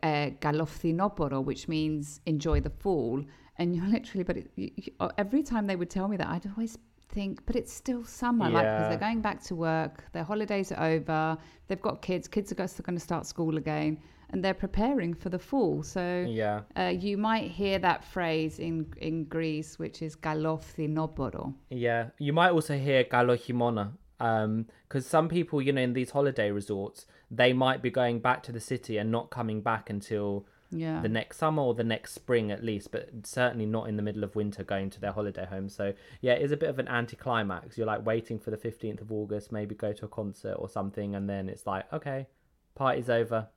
galophthinoporo, 0.03 1.43
which 1.43 1.67
means 1.67 2.21
enjoy 2.25 2.59
the 2.59 2.69
fall. 2.69 3.23
And 3.57 3.75
you're 3.75 3.87
literally, 3.97 4.23
but 4.23 4.37
it, 4.37 4.51
you, 4.55 4.71
every 5.17 5.43
time 5.43 5.67
they 5.67 5.75
would 5.75 5.89
tell 5.89 6.07
me 6.07 6.17
that, 6.17 6.27
I'd 6.27 6.47
always 6.47 6.77
think, 7.09 7.45
but 7.45 7.55
it's 7.55 7.71
still 7.73 8.03
summer. 8.03 8.49
Like, 8.49 8.65
because 8.71 8.87
they're 8.89 8.97
going 8.97 9.21
back 9.21 9.41
to 9.43 9.55
work, 9.55 10.03
their 10.11 10.23
holidays 10.23 10.71
are 10.71 10.83
over, 10.83 11.37
they've 11.67 11.81
got 11.81 12.01
kids, 12.01 12.27
kids 12.27 12.51
are 12.51 12.55
going 12.55 12.97
to 12.97 12.99
start 12.99 13.25
school 13.25 13.57
again, 13.57 13.99
and 14.31 14.43
they're 14.43 14.53
preparing 14.53 15.13
for 15.13 15.29
the 15.29 15.39
fall. 15.39 15.83
So 15.83 16.25
Yeah. 16.27 16.61
uh, 16.75 16.93
you 16.97 17.17
might 17.17 17.51
hear 17.51 17.79
that 17.79 18.03
phrase 18.03 18.59
in, 18.59 18.87
in 18.97 19.25
Greece, 19.25 19.77
which 19.79 20.01
is 20.01 20.15
galophthinoporo. 20.15 21.53
Yeah, 21.69 22.09
you 22.19 22.33
might 22.33 22.51
also 22.51 22.77
hear 22.77 23.03
galohimona, 23.03 23.91
um, 24.19 24.65
because 24.87 25.05
some 25.05 25.27
people, 25.29 25.61
you 25.61 25.71
know, 25.73 25.81
in 25.81 25.93
these 25.93 26.11
holiday 26.11 26.51
resorts, 26.51 27.05
they 27.31 27.53
might 27.53 27.81
be 27.81 27.89
going 27.89 28.19
back 28.19 28.43
to 28.43 28.51
the 28.51 28.59
city 28.59 28.97
and 28.97 29.11
not 29.11 29.29
coming 29.29 29.61
back 29.61 29.89
until 29.89 30.45
Yeah. 30.75 31.01
the 31.01 31.09
next 31.09 31.37
summer 31.37 31.63
or 31.63 31.73
the 31.73 31.83
next 31.83 32.13
spring 32.13 32.51
at 32.51 32.63
least, 32.63 32.91
but 32.91 33.09
certainly 33.23 33.65
not 33.65 33.87
in 33.89 33.97
the 33.97 34.03
middle 34.03 34.23
of 34.23 34.35
winter 34.35 34.63
going 34.63 34.89
to 34.91 35.01
their 35.01 35.11
holiday 35.11 35.45
home. 35.45 35.69
So 35.69 35.93
yeah, 36.21 36.33
it 36.33 36.41
is 36.41 36.51
a 36.51 36.57
bit 36.57 36.69
of 36.69 36.79
an 36.79 36.87
anticlimax. 36.87 37.77
You're 37.77 37.87
like 37.87 38.05
waiting 38.05 38.39
for 38.39 38.51
the 38.51 38.57
15th 38.57 39.01
of 39.01 39.11
August, 39.11 39.51
maybe 39.51 39.75
go 39.75 39.93
to 39.93 40.05
a 40.05 40.09
concert 40.09 40.53
or 40.53 40.69
something, 40.69 41.15
and 41.15 41.29
then 41.29 41.49
it's 41.49 41.65
like, 41.65 41.91
okay, 41.93 42.27
party's 42.75 43.09
over, 43.09 43.47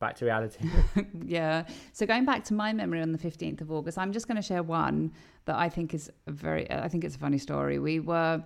back 0.00 0.16
to 0.16 0.24
reality. 0.24 0.68
yeah. 1.24 1.64
So 1.92 2.06
going 2.06 2.24
back 2.24 2.42
to 2.44 2.54
my 2.54 2.72
memory 2.72 3.00
on 3.00 3.12
the 3.12 3.18
15th 3.18 3.60
of 3.60 3.70
August, 3.70 3.98
I'm 3.98 4.12
just 4.12 4.26
going 4.26 4.36
to 4.36 4.42
share 4.42 4.62
one 4.62 5.12
that 5.44 5.56
I 5.56 5.68
think 5.68 5.94
is 5.94 6.10
a 6.26 6.32
very, 6.32 6.70
I 6.70 6.88
think 6.88 7.04
it's 7.04 7.14
a 7.16 7.18
funny 7.18 7.38
story. 7.38 7.78
We 7.78 8.00
were, 8.00 8.42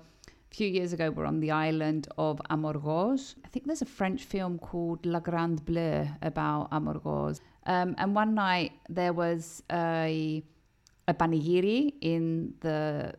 a 0.54 0.54
few 0.54 0.68
years 0.68 0.92
ago, 0.92 1.10
we're 1.10 1.26
on 1.26 1.40
the 1.40 1.50
island 1.50 2.08
of 2.18 2.40
Amorgos. 2.50 3.36
I 3.44 3.48
think 3.48 3.66
there's 3.66 3.82
a 3.82 3.86
French 3.86 4.24
film 4.24 4.58
called 4.58 5.04
Le 5.06 5.20
Grand 5.20 5.64
Bleu 5.64 6.06
about 6.22 6.68
Amorgos. 6.70 7.40
Um, 7.66 7.94
and 7.98 8.14
one 8.14 8.34
night 8.34 8.72
there 8.88 9.12
was 9.12 9.62
a, 9.72 10.42
a 11.08 11.14
panigiri 11.14 11.94
in 12.00 12.54
the, 12.60 13.14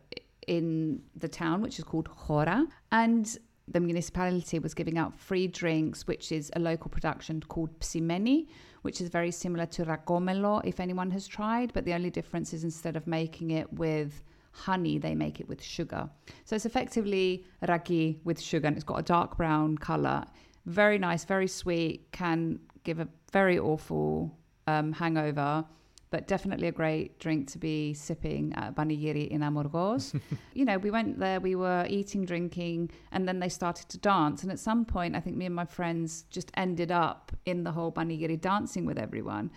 in 0.46 1.02
the 1.16 1.28
town, 1.28 1.60
which 1.60 1.78
is 1.78 1.84
called 1.84 2.08
Hora. 2.08 2.66
And 2.92 3.36
the 3.68 3.80
municipality 3.80 4.58
was 4.58 4.74
giving 4.74 4.98
out 4.98 5.12
free 5.18 5.48
drinks, 5.48 6.06
which 6.06 6.30
is 6.30 6.50
a 6.54 6.60
local 6.60 6.88
production 6.90 7.42
called 7.48 7.76
psimeni, 7.80 8.46
which 8.82 9.00
is 9.00 9.08
very 9.08 9.32
similar 9.32 9.66
to 9.66 9.84
rakomelo, 9.84 10.64
if 10.64 10.78
anyone 10.78 11.10
has 11.10 11.26
tried. 11.26 11.72
But 11.72 11.84
the 11.84 11.92
only 11.92 12.10
difference 12.10 12.52
is 12.52 12.62
instead 12.62 12.94
of 12.94 13.06
making 13.06 13.50
it 13.50 13.72
with 13.72 14.22
honey, 14.52 14.98
they 14.98 15.14
make 15.14 15.40
it 15.40 15.48
with 15.48 15.62
sugar. 15.62 16.08
So 16.44 16.56
it's 16.56 16.64
effectively 16.64 17.44
raki 17.66 18.20
with 18.24 18.40
sugar, 18.40 18.68
and 18.68 18.76
it's 18.76 18.84
got 18.84 19.00
a 19.00 19.02
dark 19.02 19.36
brown 19.36 19.76
color. 19.78 20.24
Very 20.66 20.98
nice, 20.98 21.24
very 21.24 21.48
sweet. 21.48 22.10
Can 22.12 22.60
give 22.86 23.00
a 23.00 23.08
very 23.32 23.58
awful 23.58 24.34
um, 24.66 24.92
hangover, 24.92 25.64
but 26.10 26.28
definitely 26.28 26.68
a 26.68 26.72
great 26.72 27.18
drink 27.18 27.50
to 27.50 27.58
be 27.58 27.92
sipping 27.92 28.52
at 28.54 28.74
Panigiri 28.76 29.28
in 29.28 29.42
Amorgos. 29.42 30.14
you 30.54 30.64
know, 30.64 30.78
we 30.78 30.90
went 30.90 31.18
there, 31.18 31.40
we 31.40 31.56
were 31.56 31.84
eating, 31.90 32.24
drinking, 32.24 32.90
and 33.10 33.28
then 33.28 33.40
they 33.40 33.48
started 33.48 33.88
to 33.88 33.98
dance. 33.98 34.42
And 34.42 34.52
at 34.52 34.60
some 34.60 34.84
point, 34.84 35.16
I 35.16 35.20
think 35.20 35.36
me 35.36 35.46
and 35.46 35.54
my 35.54 35.64
friends 35.64 36.24
just 36.30 36.50
ended 36.54 36.92
up 36.92 37.32
in 37.44 37.64
the 37.64 37.72
whole 37.72 37.92
Panigiri 37.92 38.40
dancing 38.40 38.86
with 38.86 38.98
everyone. 38.98 39.50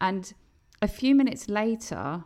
And 0.00 0.32
a 0.80 0.88
few 0.88 1.14
minutes 1.14 1.48
later, 1.48 2.24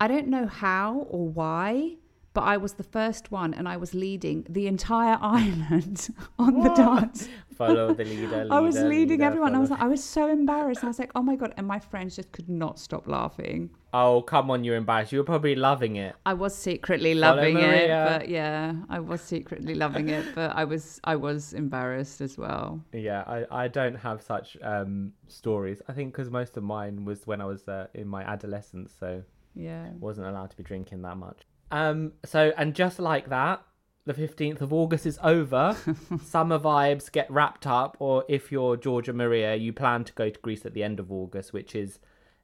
I 0.00 0.08
don't 0.08 0.28
know 0.28 0.46
how 0.46 1.06
or 1.10 1.28
why, 1.28 1.96
but 2.36 2.44
I 2.54 2.56
was 2.64 2.72
the 2.82 2.88
first 2.98 3.24
one 3.40 3.50
and 3.58 3.64
I 3.74 3.76
was 3.84 3.90
leading 4.04 4.38
the 4.58 4.64
entire 4.74 5.18
island 5.40 5.98
on 6.44 6.52
the 6.64 6.72
dance. 6.84 7.28
follow 7.62 7.86
the 8.00 8.04
leader. 8.04 8.26
leader 8.44 8.54
I 8.58 8.60
was 8.68 8.76
leading 8.94 9.20
leader, 9.20 9.24
everyone. 9.30 9.52
I 9.58 9.60
was 9.64 9.70
like, 9.74 9.80
I 9.86 9.88
was 9.96 10.02
so 10.16 10.22
embarrassed. 10.40 10.84
I 10.84 10.88
was 10.92 10.98
like, 11.02 11.12
oh 11.18 11.22
my 11.30 11.36
god! 11.40 11.50
And 11.56 11.66
my 11.74 11.80
friends 11.90 12.10
just 12.18 12.30
could 12.36 12.50
not 12.64 12.74
stop 12.86 13.04
laughing. 13.18 13.60
oh, 14.04 14.16
come 14.32 14.46
on, 14.52 14.58
you're 14.64 14.76
embarrassed. 14.84 15.10
You 15.12 15.18
were 15.22 15.30
probably 15.34 15.54
loving 15.68 15.94
it. 16.06 16.12
I 16.32 16.34
was 16.44 16.54
secretly 16.68 17.14
loving 17.26 17.56
it, 17.56 17.88
but 18.10 18.28
yeah, 18.28 18.74
I 18.96 18.98
was 19.10 19.20
secretly 19.34 19.74
loving 19.84 20.06
it, 20.18 20.24
but 20.38 20.50
I 20.62 20.64
was 20.72 20.84
I 21.12 21.16
was 21.16 21.40
embarrassed 21.62 22.20
as 22.26 22.36
well. 22.44 22.68
Yeah, 23.08 23.22
I, 23.36 23.38
I 23.64 23.68
don't 23.78 23.98
have 24.08 24.18
such 24.32 24.48
um, 24.72 25.12
stories. 25.28 25.78
I 25.90 25.92
think 25.96 26.12
because 26.12 26.30
most 26.40 26.52
of 26.58 26.62
mine 26.76 26.96
was 27.10 27.26
when 27.30 27.40
I 27.40 27.46
was 27.54 27.62
uh, 27.76 27.86
in 28.00 28.06
my 28.16 28.22
adolescence, 28.34 28.90
so 29.02 29.10
Yeah. 29.54 29.86
wasn't 30.08 30.26
allowed 30.32 30.50
to 30.54 30.56
be 30.62 30.64
drinking 30.72 31.00
that 31.08 31.16
much. 31.26 31.40
Um, 31.70 32.12
so 32.24 32.52
and 32.56 32.74
just 32.74 32.98
like 32.98 33.28
that, 33.28 33.62
the 34.04 34.14
fifteenth 34.14 34.60
of 34.60 34.72
August 34.72 35.06
is 35.06 35.18
over. 35.22 35.76
Summer 36.24 36.58
vibes 36.58 37.10
get 37.10 37.30
wrapped 37.30 37.66
up, 37.66 37.96
or 37.98 38.24
if 38.28 38.52
you're 38.52 38.76
Georgia 38.76 39.12
Maria, 39.12 39.54
you 39.56 39.72
plan 39.72 40.04
to 40.04 40.12
go 40.12 40.30
to 40.30 40.40
Greece 40.40 40.64
at 40.64 40.74
the 40.74 40.84
end 40.84 41.00
of 41.00 41.10
August, 41.10 41.52
which 41.52 41.74
is 41.74 41.98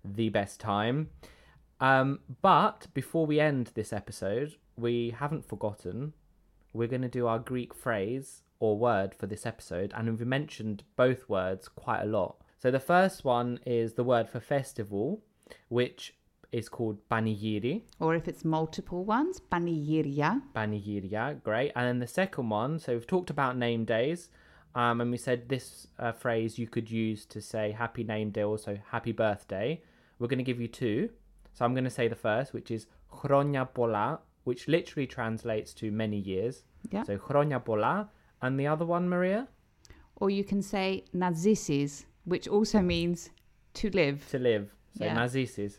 the 0.05 0.29
best 0.29 0.61
time. 0.61 1.11
Um, 1.81 2.21
but 2.43 2.87
before 2.95 3.27
we 3.27 3.41
end 3.41 3.73
this 3.75 3.93
episode, 3.93 4.57
we 4.77 5.11
haven't 5.11 5.49
forgotten. 5.49 6.13
We're 6.73 6.89
going 6.89 7.03
to 7.03 7.09
do 7.09 7.27
our 7.27 7.39
Greek 7.39 7.75
phrase 7.75 8.43
or 8.61 8.79
word 8.79 9.15
for 9.15 9.27
this 9.27 9.45
episode, 9.45 9.93
and 9.97 10.09
we've 10.09 10.27
mentioned 10.27 10.85
both 10.97 11.29
words 11.29 11.69
quite 11.69 12.03
a 12.03 12.07
lot. 12.07 12.37
So 12.59 12.71
the 12.71 12.79
first 12.79 13.25
one 13.25 13.59
is 13.67 13.95
the 13.95 14.05
word 14.05 14.29
for 14.29 14.39
festival, 14.39 15.23
which 15.69 16.15
is 16.53 16.69
called 16.69 16.99
panigiri. 17.11 17.83
Or 17.99 18.15
if 18.15 18.29
it's 18.29 18.45
multiple 18.45 19.05
ones, 19.05 19.41
panigiria. 19.41 20.43
Panigiria, 20.55 21.43
great. 21.43 21.73
And 21.75 21.87
then 21.89 21.99
the 21.99 22.07
second 22.07 22.51
one, 22.51 22.79
so 22.79 22.93
we've 22.93 23.07
talked 23.07 23.31
about 23.31 23.57
name 23.57 23.85
days, 23.85 24.29
um, 24.75 25.01
and 25.01 25.11
we 25.11 25.17
said 25.17 25.49
this 25.49 25.87
uh, 25.99 26.13
phrase 26.13 26.59
you 26.59 26.67
could 26.67 26.91
use 26.91 27.25
to 27.27 27.41
say 27.41 27.73
happy 27.73 28.05
name 28.05 28.31
day, 28.31 28.43
also 28.43 28.79
happy 28.91 29.13
birthday. 29.13 29.81
We're 30.19 30.29
going 30.29 30.39
to 30.39 30.45
give 30.45 30.61
you 30.61 30.69
two. 30.69 31.11
So 31.53 31.65
I'm 31.65 31.75
going 31.75 31.85
to 31.85 31.91
say 31.91 32.09
the 32.09 32.15
first, 32.15 32.55
which 32.55 32.71
is 32.71 32.87
Chronia 33.11 33.67
Pola, 33.73 34.21
which 34.45 34.69
literally 34.69 35.07
translates 35.07 35.75
to 35.75 35.91
many 35.91 36.19
years. 36.19 36.65
Yeah. 36.91 37.03
So 37.03 37.19
Chronia 37.19 37.65
Pola. 37.65 38.09
And 38.41 38.59
the 38.59 38.67
other 38.67 38.85
one, 38.85 39.09
Maria? 39.09 39.47
Or 40.17 40.29
you 40.29 40.43
can 40.43 40.63
say 40.63 41.05
nazisis, 41.15 42.07
which 42.25 42.49
also 42.49 42.81
means 42.81 43.31
to 43.75 43.91
live. 43.91 44.29
To 44.31 44.39
live. 44.39 44.75
So 44.99 45.05
Yeah. 45.05 45.17
Nazisis. 45.17 45.79